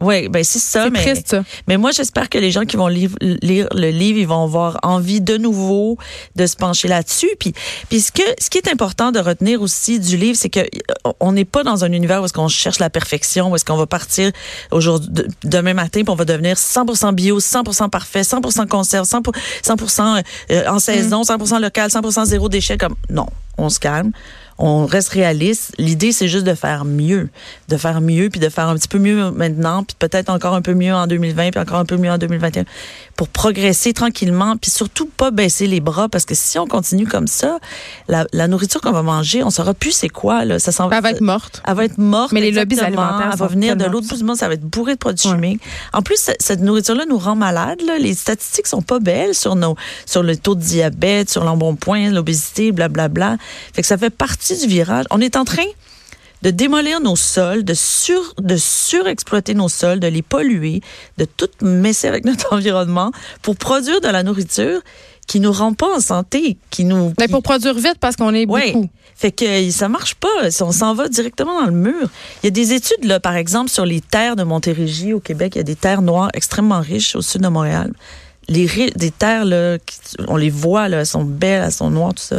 Oui, 0.00 0.28
ben 0.28 0.44
c'est 0.44 0.58
ça. 0.58 0.84
C'est 0.84 0.90
mais, 0.90 1.02
triste, 1.02 1.28
ça. 1.28 1.42
mais 1.66 1.76
moi, 1.78 1.90
j'espère 1.90 2.28
que 2.28 2.38
les 2.38 2.50
gens 2.50 2.64
qui 2.64 2.76
vont 2.76 2.88
lire, 2.88 3.10
lire 3.20 3.66
le 3.74 3.90
livre, 3.90 4.18
ils 4.18 4.26
vont 4.26 4.42
avoir 4.44 4.78
envie 4.82 5.20
de 5.20 5.36
nouveau 5.38 5.96
de 6.36 6.46
se 6.46 6.54
pencher 6.56 6.88
là-dessus. 6.88 7.30
Puis, 7.40 7.54
puis 7.88 8.00
ce, 8.00 8.12
que, 8.12 8.22
ce 8.38 8.50
qui 8.50 8.58
est 8.58 8.68
important 8.68 9.10
de 9.10 9.18
retenir 9.20 9.62
aussi 9.62 9.98
du 9.98 10.16
livre, 10.16 10.36
c'est 10.38 10.50
que 10.50 10.60
euh, 10.60 11.12
on 11.20 11.32
n'est 11.32 11.44
pas 11.46 11.64
dans 11.64 11.84
un 11.84 11.92
univers 11.92 12.20
où 12.20 12.26
est-ce 12.26 12.32
qu'on 12.34 12.48
cherche 12.48 12.78
la 12.78 12.90
perfection, 12.90 13.50
où 13.50 13.56
est-ce 13.56 13.64
qu'on 13.64 13.76
va 13.76 13.86
partir 13.86 14.30
aujourd'hui, 14.70 15.08
de- 15.10 15.28
demain 15.44 15.74
matin, 15.74 16.02
puis 16.02 16.10
on 16.10 16.14
va 16.14 16.24
devenir 16.24 16.56
100% 16.56 17.14
bio, 17.14 17.40
100% 17.40 17.88
parfait, 17.88 18.22
100% 18.22 18.66
conserve, 18.68 19.06
100%, 19.06 19.32
100% 19.64 20.22
euh, 20.50 20.66
en 20.68 20.78
saison, 20.78 21.22
100% 21.22 21.60
local, 21.60 21.90
100% 21.90 22.26
zéro 22.26 22.48
déchet. 22.48 22.76
Comme 22.76 22.96
non, 23.08 23.26
on 23.56 23.70
se 23.70 23.80
calme. 23.80 24.12
On 24.58 24.86
reste 24.86 25.10
réaliste. 25.10 25.72
L'idée, 25.78 26.12
c'est 26.12 26.28
juste 26.28 26.44
de 26.44 26.54
faire 26.54 26.84
mieux, 26.84 27.28
de 27.68 27.76
faire 27.76 28.00
mieux, 28.00 28.30
puis 28.30 28.40
de 28.40 28.48
faire 28.48 28.68
un 28.68 28.74
petit 28.76 28.88
peu 28.88 28.98
mieux 28.98 29.30
maintenant, 29.30 29.84
puis 29.84 29.96
peut-être 29.98 30.30
encore 30.30 30.54
un 30.54 30.62
peu 30.62 30.72
mieux 30.74 30.94
en 30.94 31.06
2020, 31.06 31.50
puis 31.50 31.60
encore 31.60 31.78
un 31.78 31.84
peu 31.84 31.96
mieux 31.98 32.10
en 32.10 32.16
2021, 32.18 32.64
pour 33.16 33.28
progresser 33.28 33.92
tranquillement, 33.92 34.56
puis 34.56 34.70
surtout 34.70 35.06
pas 35.06 35.30
baisser 35.30 35.66
les 35.66 35.80
bras, 35.80 36.08
parce 36.08 36.24
que 36.24 36.34
si 36.34 36.58
on 36.58 36.66
continue 36.66 37.06
comme 37.06 37.26
ça, 37.26 37.58
la, 38.08 38.26
la 38.32 38.48
nourriture 38.48 38.80
qu'on 38.80 38.92
va 38.92 39.02
manger, 39.02 39.42
on 39.42 39.50
saura 39.50 39.74
plus 39.74 39.92
c'est 39.92 40.08
quoi 40.08 40.44
là. 40.44 40.58
Ça 40.58 40.72
s'en 40.72 40.90
Elle 40.90 41.02
va 41.02 41.10
être 41.10 41.20
morte. 41.20 41.62
elle 41.66 41.74
va 41.74 41.84
être 41.84 41.98
morte. 41.98 42.32
Mais 42.32 42.40
les 42.40 42.52
lobbies 42.52 42.80
alimentaires 42.80 43.30
Elle 43.32 43.38
va 43.38 43.46
venir 43.48 43.76
de 43.76 43.84
l'autre 43.84 44.08
bout 44.08 44.16
du 44.16 44.24
monde. 44.24 44.36
Ça 44.36 44.48
va 44.48 44.54
être 44.54 44.64
bourré 44.64 44.94
de 44.94 44.98
produits 44.98 45.28
Ouais. 45.28 45.34
chimiques. 45.34 45.62
En 45.92 46.02
plus, 46.02 46.16
ce- 46.18 46.32
cette 46.40 46.60
nourriture-là 46.60 47.04
nous 47.08 47.18
rend 47.18 47.36
malades. 47.36 47.80
là. 47.86 47.98
Les 47.98 48.14
statistiques 48.14 48.66
sont 48.66 48.82
pas 48.82 49.00
belles 49.00 49.34
sur 49.34 49.54
nos, 49.56 49.76
sur 50.06 50.22
le 50.22 50.36
taux 50.36 50.54
de 50.54 50.60
diabète, 50.60 51.30
sur 51.30 51.44
l'embonpoint, 51.44 52.10
l'obésité, 52.10 52.72
blablabla. 52.72 53.36
Fait 53.74 53.82
que 53.82 53.88
ça 53.88 53.96
fait 53.98 54.10
partie 54.10 54.45
du 54.54 54.66
virage. 54.68 55.04
On 55.10 55.20
est 55.20 55.36
en 55.36 55.44
train 55.44 55.64
de 56.42 56.50
démolir 56.50 57.00
nos 57.00 57.16
sols, 57.16 57.64
de 57.64 57.74
sur, 57.74 58.34
de 58.38 58.56
surexploiter 58.56 59.54
nos 59.54 59.68
sols, 59.68 60.00
de 60.00 60.06
les 60.06 60.22
polluer, 60.22 60.80
de 61.18 61.24
tout 61.24 61.48
messer 61.62 62.06
avec 62.08 62.24
notre 62.26 62.52
environnement 62.52 63.10
pour 63.42 63.56
produire 63.56 64.00
de 64.00 64.08
la 64.08 64.22
nourriture 64.22 64.80
qui 65.26 65.40
nous 65.40 65.50
rend 65.50 65.72
pas 65.72 65.96
en 65.96 65.98
santé, 65.98 66.56
qui 66.70 66.84
nous, 66.84 67.12
Mais 67.18 67.26
qui- 67.26 67.32
pour 67.32 67.42
produire 67.42 67.74
vite 67.74 67.96
parce 67.98 68.14
qu'on 68.14 68.32
est 68.32 68.46
beaucoup. 68.46 68.88
Fait 69.16 69.32
que 69.32 69.44
euh, 69.44 69.70
ça 69.70 69.88
marche 69.88 70.14
pas. 70.14 70.28
On 70.60 70.70
s'en 70.72 70.94
va 70.94 71.08
directement 71.08 71.58
dans 71.60 71.66
le 71.66 71.72
mur. 71.72 72.08
Il 72.42 72.46
y 72.46 72.48
a 72.48 72.50
des 72.50 72.74
études, 72.74 73.02
là, 73.04 73.18
par 73.18 73.34
exemple, 73.34 73.70
sur 73.70 73.86
les 73.86 74.00
terres 74.02 74.36
de 74.36 74.42
Montérégie 74.44 75.14
au 75.14 75.20
Québec. 75.20 75.54
Il 75.56 75.58
y 75.58 75.60
a 75.62 75.64
des 75.64 75.74
terres 75.74 76.02
noires 76.02 76.28
extrêmement 76.34 76.80
riches 76.80 77.16
au 77.16 77.22
sud 77.22 77.40
de 77.40 77.48
Montréal. 77.48 77.92
Les 78.48 78.66
des 78.94 79.10
terres, 79.10 79.44
là, 79.44 79.76
qui- 79.78 79.98
on 80.28 80.36
les 80.36 80.50
voit, 80.50 80.88
là, 80.88 81.00
elles 81.00 81.06
sont 81.06 81.24
belles, 81.24 81.64
elles 81.64 81.72
sont 81.72 81.90
noires, 81.90 82.14
tout 82.14 82.22
ça. 82.22 82.38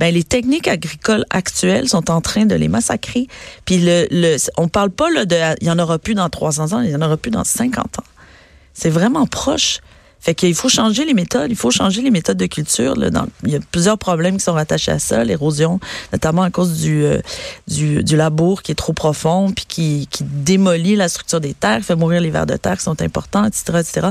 Ben, 0.00 0.12
les 0.12 0.24
techniques 0.24 0.66
agricoles 0.66 1.24
actuelles 1.30 1.88
sont 1.88 2.10
en 2.10 2.20
train 2.20 2.44
de 2.44 2.54
les 2.56 2.68
massacrer. 2.68 3.28
Puis 3.64 3.78
le, 3.78 4.06
le, 4.10 4.36
on 4.56 4.66
parle 4.68 4.90
pas 4.90 5.10
là, 5.10 5.24
de, 5.24 5.36
il 5.60 5.68
y 5.68 5.70
en 5.70 5.78
aura 5.78 5.98
plus 5.98 6.14
dans 6.14 6.28
300 6.28 6.72
ans, 6.72 6.80
il 6.80 6.90
y 6.90 6.96
en 6.96 7.02
aura 7.02 7.16
plus 7.16 7.30
dans 7.30 7.44
50 7.44 7.98
ans. 8.00 8.04
C'est 8.72 8.90
vraiment 8.90 9.26
proche. 9.26 9.78
Fait 10.20 10.34
qu'il 10.34 10.54
faut 10.54 10.70
changer 10.70 11.04
les 11.04 11.12
méthodes, 11.12 11.50
il 11.50 11.56
faut 11.56 11.70
changer 11.70 12.00
les 12.00 12.10
méthodes 12.10 12.38
de 12.38 12.46
culture. 12.46 12.96
Là, 12.96 13.10
il 13.44 13.50
y 13.52 13.56
a 13.56 13.60
plusieurs 13.70 13.98
problèmes 13.98 14.38
qui 14.38 14.42
sont 14.42 14.54
rattachés 14.54 14.90
à 14.90 14.98
ça, 14.98 15.22
l'érosion, 15.22 15.80
notamment 16.14 16.42
à 16.42 16.50
cause 16.50 16.80
du, 16.80 17.04
euh, 17.04 17.20
du, 17.68 18.02
du 18.02 18.16
labour 18.16 18.62
qui 18.62 18.72
est 18.72 18.74
trop 18.74 18.94
profond, 18.94 19.52
puis 19.54 19.66
qui, 19.68 20.08
qui 20.10 20.24
démolit 20.24 20.96
la 20.96 21.10
structure 21.10 21.40
des 21.42 21.52
terres, 21.52 21.82
fait 21.84 21.94
mourir 21.94 22.22
les 22.22 22.30
vers 22.30 22.46
de 22.46 22.56
terre 22.56 22.78
qui 22.78 22.84
sont 22.84 23.02
importants, 23.02 23.44
etc., 23.44 23.64
etc. 23.80 24.08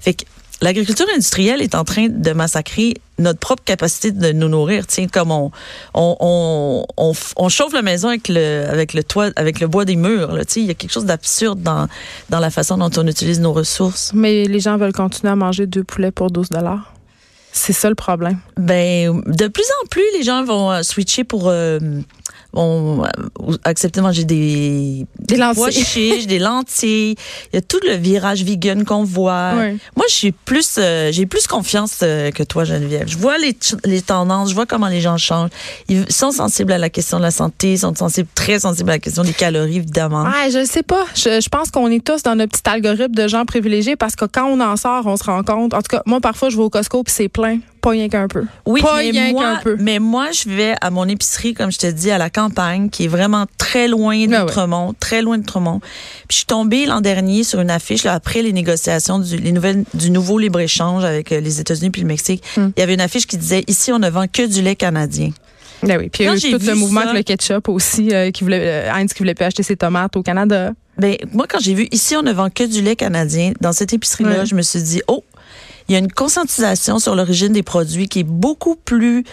Fait 0.00 0.14
que 0.14 0.24
l'agriculture 0.60 1.06
industrielle 1.14 1.62
est 1.62 1.74
en 1.74 1.84
train 1.84 2.08
de 2.08 2.32
massacrer 2.32 2.94
notre 3.18 3.38
propre 3.38 3.62
capacité 3.64 4.10
de 4.10 4.32
nous 4.32 4.48
nourrir. 4.48 4.86
Tiens, 4.86 5.06
comme 5.08 5.30
on, 5.30 5.50
on, 5.94 7.48
chauffe 7.48 7.72
la 7.72 7.82
maison 7.82 8.08
avec 8.08 8.28
le, 8.28 8.66
avec 8.68 8.94
le 8.94 9.02
toit, 9.02 9.30
avec 9.36 9.60
le 9.60 9.68
bois 9.68 9.84
des 9.84 9.96
murs. 9.96 10.32
Là, 10.32 10.42
il 10.56 10.64
y 10.64 10.70
a 10.70 10.74
quelque 10.74 10.92
chose 10.92 11.06
d'absurde 11.06 11.62
dans, 11.62 11.88
dans 12.30 12.40
la 12.40 12.50
façon 12.50 12.76
dont 12.76 12.90
on 12.96 13.06
utilise 13.06 13.40
nos 13.40 13.52
ressources. 13.52 14.12
Mais 14.14 14.44
les 14.44 14.60
gens 14.60 14.76
veulent 14.76 14.92
continuer 14.92 15.32
à 15.32 15.36
manger 15.36 15.66
deux 15.66 15.84
poulets 15.84 16.10
pour 16.10 16.30
12 16.30 16.50
dollars. 16.50 16.92
C'est 17.52 17.72
ça 17.72 17.88
le 17.88 17.94
problème. 17.94 18.38
Ben, 18.58 19.22
de 19.24 19.48
plus 19.48 19.64
en 19.82 19.86
plus, 19.88 20.04
les 20.18 20.22
gens 20.22 20.44
vont 20.44 20.70
euh, 20.70 20.82
switcher 20.82 21.24
pour 21.24 21.48
euh, 21.48 21.78
vont 22.56 23.04
euh, 23.04 23.56
accepter 23.64 24.00
de 24.00 24.04
manger 24.04 24.24
des 24.24 25.06
Des 25.20 25.36
pois 25.36 25.46
lentilles. 25.68 25.84
chiches, 25.84 26.26
des 26.26 26.38
lentilles. 26.38 27.14
Il 27.52 27.54
y 27.54 27.58
a 27.58 27.60
tout 27.60 27.78
le 27.86 27.94
virage 27.94 28.42
vegan 28.42 28.84
qu'on 28.84 29.04
voit. 29.04 29.52
Ouais. 29.56 29.76
Moi, 29.96 30.06
j'ai 30.08 30.32
plus, 30.32 30.76
euh, 30.78 31.10
j'ai 31.12 31.26
plus 31.26 31.46
confiance 31.46 31.98
euh, 32.02 32.30
que 32.30 32.42
toi, 32.42 32.64
Geneviève. 32.64 33.06
Je 33.08 33.16
vois 33.18 33.38
les, 33.38 33.56
les 33.84 34.02
tendances, 34.02 34.50
je 34.50 34.54
vois 34.54 34.66
comment 34.66 34.88
les 34.88 35.00
gens 35.00 35.16
changent. 35.16 35.50
Ils 35.88 36.10
sont 36.10 36.32
sensibles 36.32 36.72
à 36.72 36.78
la 36.78 36.90
question 36.90 37.18
de 37.18 37.22
la 37.22 37.30
santé, 37.30 37.72
ils 37.72 37.78
sont 37.78 37.94
sensibles, 37.94 38.28
très 38.34 38.60
sensibles 38.60 38.90
à 38.90 38.94
la 38.94 38.98
question 38.98 39.22
des 39.22 39.32
calories, 39.32 39.76
évidemment. 39.76 40.24
Ah, 40.26 40.48
je 40.50 40.64
sais 40.64 40.82
pas. 40.82 41.04
Je, 41.14 41.40
je 41.40 41.48
pense 41.48 41.70
qu'on 41.70 41.88
est 41.90 42.04
tous 42.04 42.22
dans 42.22 42.34
notre 42.34 42.52
petit 42.58 42.68
algorithme 42.70 43.14
de 43.14 43.28
gens 43.28 43.44
privilégiés 43.44 43.96
parce 43.96 44.16
que 44.16 44.24
quand 44.24 44.46
on 44.46 44.60
en 44.60 44.76
sort, 44.76 45.06
on 45.06 45.16
se 45.16 45.24
rend 45.24 45.42
compte. 45.42 45.74
En 45.74 45.78
tout 45.82 45.88
cas, 45.90 46.02
moi, 46.06 46.20
parfois, 46.20 46.48
je 46.50 46.56
vais 46.56 46.62
au 46.62 46.70
Costco 46.70 47.02
puis 47.02 47.12
c'est 47.14 47.28
plein. 47.28 47.58
Pas 47.86 47.92
rien 47.92 48.08
qu'un 48.08 48.26
peu. 48.26 48.42
Oui, 48.66 48.82
pas 48.82 48.96
mais 48.96 49.10
rien 49.12 49.30
moi, 49.30 49.42
qu'un 49.44 49.60
peu. 49.62 49.76
mais 49.78 50.00
moi, 50.00 50.32
je 50.32 50.48
vais 50.48 50.74
à 50.80 50.90
mon 50.90 51.06
épicerie, 51.06 51.54
comme 51.54 51.70
je 51.70 51.78
te 51.78 51.86
dis, 51.86 52.10
à 52.10 52.18
la 52.18 52.30
campagne, 52.30 52.90
qui 52.90 53.04
est 53.04 53.08
vraiment 53.08 53.46
très 53.58 53.86
loin 53.86 54.16
ouais. 54.18 54.26
d'Outremont, 54.26 54.92
très 54.98 55.22
loin 55.22 55.38
d'Outremont. 55.38 55.78
Puis 55.78 56.26
je 56.30 56.36
suis 56.38 56.46
tombée 56.46 56.84
l'an 56.86 57.00
dernier 57.00 57.44
sur 57.44 57.60
une 57.60 57.70
affiche, 57.70 58.02
là, 58.02 58.14
après 58.14 58.42
les 58.42 58.52
négociations 58.52 59.20
du, 59.20 59.36
les 59.36 59.52
nouvelles, 59.52 59.84
du 59.94 60.10
nouveau 60.10 60.40
libre-échange 60.40 61.04
avec 61.04 61.30
euh, 61.30 61.38
les 61.38 61.60
États-Unis 61.60 61.90
puis 61.90 62.00
le 62.02 62.08
Mexique. 62.08 62.42
Hmm. 62.56 62.70
Il 62.76 62.80
y 62.80 62.82
avait 62.82 62.94
une 62.94 63.00
affiche 63.00 63.28
qui 63.28 63.36
disait, 63.36 63.62
ici, 63.68 63.92
on 63.92 64.00
ne 64.00 64.10
vend 64.10 64.26
que 64.26 64.44
du 64.44 64.62
lait 64.62 64.74
canadien. 64.74 65.30
Ben 65.84 65.96
oui. 66.00 66.08
Puis 66.08 66.24
il 66.24 66.26
y 66.26 66.28
a 66.28 66.34
eu 66.34 66.40
tout 66.58 66.66
le 66.66 66.74
mouvement 66.74 67.02
ça- 67.02 67.10
avec 67.10 67.28
le 67.28 67.36
ketchup 67.36 67.68
aussi, 67.68 68.08
euh, 68.12 68.32
qui 68.32 68.42
voulait, 68.42 68.88
euh, 68.88 68.92
Heinz 68.92 69.12
qui 69.12 69.18
voulait 69.20 69.34
plus 69.34 69.44
acheter 69.44 69.62
ses 69.62 69.76
tomates 69.76 70.16
au 70.16 70.22
Canada. 70.24 70.72
Ben, 70.98 71.16
moi, 71.34 71.44
quand 71.46 71.58
j'ai 71.60 71.74
vu 71.74 71.86
ici, 71.92 72.16
on 72.16 72.22
ne 72.22 72.32
vend 72.32 72.48
que 72.48 72.64
du 72.64 72.80
lait 72.80 72.96
canadien, 72.96 73.52
dans 73.60 73.72
cette 73.72 73.92
épicerie-là, 73.92 74.40
Ouais. 74.40 74.46
je 74.46 74.54
me 74.54 74.62
suis 74.62 74.80
dit, 74.82 75.02
oh, 75.08 75.22
il 75.88 75.92
y 75.92 75.96
a 75.96 75.98
une 75.98 76.10
conscientisation 76.10 76.98
sur 76.98 77.14
l'origine 77.14 77.52
des 77.52 77.62
produits 77.62 78.08
qui 78.08 78.20
est 78.20 78.24
beaucoup 78.24 78.76
plus 78.76 79.24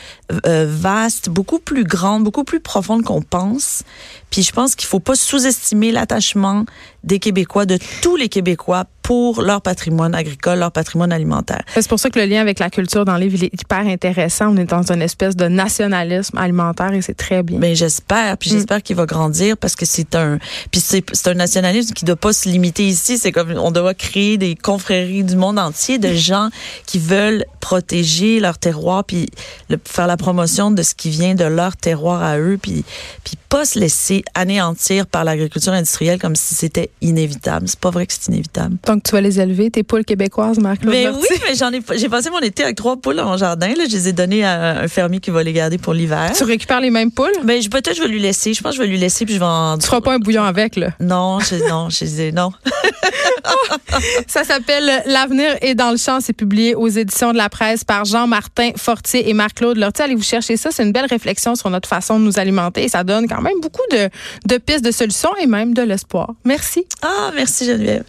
euh, 0.46 0.66
vaste, 0.70 1.30
beaucoup 1.30 1.60
plus 1.60 1.84
grande, 1.84 2.24
beaucoup 2.24 2.44
plus 2.44 2.60
profonde 2.60 3.04
qu'on 3.04 3.22
pense. 3.22 3.84
Puis 4.30 4.44
je 4.44 4.52
pense 4.52 4.76
qu'il 4.76 4.88
faut 4.88 5.00
pas 5.00 5.16
sous-estimer 5.16 5.92
l'attachement 5.92 6.66
des 7.04 7.20
Québécois, 7.20 7.66
de 7.66 7.78
tous 8.02 8.16
les 8.16 8.30
Québécois, 8.30 8.86
pour 9.04 9.42
leur 9.42 9.62
patrimoine 9.62 10.16
agricole, 10.16 10.60
leur 10.60 10.72
patrimoine 10.72 11.12
alimentaire. 11.12 11.62
C'est 11.76 11.88
pour 11.90 12.00
ça 12.00 12.10
que 12.10 12.18
le 12.20 12.26
lien 12.26 12.40
avec 12.42 12.58
la 12.60 12.70
culture 12.70 13.04
dans 13.06 13.18
les 13.18 13.28
villes 13.28 13.44
est 13.44 13.62
hyper 13.62 13.80
intéressant. 13.86 14.48
On 14.54 14.58
est 14.58 14.66
dans 14.66 14.92
une 14.92 15.02
espèce 15.02 15.36
de 15.36 15.48
nationalisme 15.50 16.38
alimentaire 16.38 16.94
et 16.94 17.02
c'est 17.02 17.14
très 17.14 17.44
bien. 17.44 17.60
Ben 17.60 17.76
j'espère, 17.76 18.38
puis 18.38 18.50
Mm. 18.50 18.54
j'espère 18.54 18.82
qu'il 18.82 18.96
va 18.96 19.06
grandir 19.06 19.58
parce 19.58 19.76
que 19.76 19.86
c'est 19.86 20.16
un, 20.16 20.40
puis 20.72 20.80
c'est 20.82 21.04
c'est 21.14 21.28
un 21.28 21.34
nationalisme 21.34 21.94
qui 21.94 22.06
doit 22.06 22.16
pas 22.16 22.32
se 22.34 22.48
limiter 22.50 22.88
ici. 22.88 23.18
C'est 23.18 23.32
comme 23.34 23.52
on 23.52 23.72
doit 23.72 23.94
créer 23.94 24.38
des 24.38 24.56
confréries 24.56 25.24
du 25.24 25.36
monde 25.36 25.60
entier 25.60 25.98
de 26.00 26.14
gens 26.14 26.50
qui 26.86 26.98
veulent 26.98 27.46
protéger 27.60 28.40
leur 28.40 28.58
terroir 28.58 29.04
puis 29.04 29.28
le- 29.70 29.80
faire 29.84 30.08
la 30.08 30.16
promotion 30.18 30.72
de 30.72 30.82
ce 30.82 30.96
qui 30.96 31.10
vient 31.10 31.36
de 31.36 31.44
leur 31.46 31.76
terroir 31.76 32.24
à 32.24 32.38
eux, 32.40 32.58
puis 32.62 32.86
puis 33.26 33.36
pas 33.54 33.66
se 33.66 33.78
laisser 33.78 34.24
anéantir 34.34 35.06
par 35.06 35.24
l'agriculture 35.24 35.74
industrielle 35.74 36.20
comme 36.20 36.36
si 36.36 36.56
c'était 36.56 36.90
inévitable. 37.02 37.68
C'est 37.68 37.80
pas 37.80 37.92
vrai 37.92 38.08
que 38.08 38.14
c'est 38.14 38.26
inévitable. 38.30 38.78
Donc, 38.88 39.04
tu 39.04 39.12
vas 39.12 39.22
les 39.22 39.40
élever, 39.40 39.70
tes 39.70 39.84
poules 39.84 40.04
québécoises, 40.04 40.58
Marc-Claude 40.58 40.92
Mais 40.92 41.04
Lortie? 41.04 41.28
oui, 41.30 41.38
mais 41.48 41.54
j'en 41.54 41.72
ai, 41.72 41.80
j'ai 41.96 42.10
passé 42.10 42.32
mon 42.32 42.40
été 42.40 42.64
avec 42.64 42.76
trois 42.78 42.98
poules 42.98 43.16
dans 43.18 43.26
mon 43.26 43.38
jardin. 43.38 43.68
Là, 43.68 43.84
je 43.88 43.96
les 43.96 44.08
ai 44.08 44.12
données 44.12 44.44
à 44.44 44.80
un 44.82 44.88
fermier 44.88 45.20
qui 45.20 45.30
va 45.30 45.44
les 45.44 45.54
garder 45.54 45.78
pour 45.78 45.94
l'hiver. 45.94 46.32
Tu 46.36 46.44
récupères 46.46 46.82
les 46.82 46.90
mêmes 46.90 47.12
poules? 47.12 47.30
Ben, 47.44 47.62
je- 47.62 47.70
peut-être 47.70 47.96
je 47.96 48.02
vais 48.02 48.08
lui 48.08 48.20
laisser. 48.20 48.56
Je 48.56 48.62
pense 48.64 48.72
que 48.72 48.78
je 48.78 48.82
vais 48.82 48.88
lui 48.88 48.98
laisser 48.98 49.24
puis 49.24 49.36
je 49.36 49.40
vais 49.40 49.46
en. 49.46 49.78
Tu 49.78 49.86
feras 49.86 50.02
pas 50.02 50.14
un 50.16 50.20
bouillon 50.20 50.44
avec, 50.44 50.76
là. 50.76 50.90
Non, 51.00 51.40
je, 51.40 51.56
non, 51.70 51.90
je 51.92 52.06
disais 52.06 52.32
non. 52.32 52.52
Ça 54.28 54.44
s'appelle 54.44 55.04
L'avenir 55.06 55.56
est 55.62 55.76
dans 55.76 55.92
le 55.92 55.98
champ. 55.98 56.20
C'est 56.22 56.34
publié 56.34 56.74
aux 56.76 56.88
éditions 56.88 57.32
de 57.34 57.38
la 57.38 57.50
presse 57.50 57.84
par 57.84 58.06
Jean-Martin 58.06 58.72
Fortier 58.78 59.30
et 59.30 59.34
Marc-Claude 59.34 59.78
Lortie. 59.78 60.02
Allez 60.02 60.16
vous 60.16 60.24
chercher 60.24 60.58
ça. 60.58 60.70
C'est 60.72 60.84
une 60.84 60.92
belle 60.92 61.06
réflexion 61.06 61.56
sur 61.56 61.70
notre 61.70 61.88
façon 61.88 62.20
de 62.20 62.26
nous 62.26 62.40
alimenter. 62.40 62.84
Et 62.86 62.90
ça 62.90 63.04
donne 63.04 63.28
même 63.44 63.60
beaucoup 63.62 63.86
de, 63.92 64.10
de 64.46 64.58
pistes 64.58 64.84
de 64.84 64.92
solutions 64.92 65.36
et 65.42 65.46
même 65.48 65.74
de 65.74 65.82
l'espoir. 65.82 66.34
Merci. 66.44 66.86
Ah, 67.02 67.32
merci 67.36 67.66
Geneviève. 67.66 68.04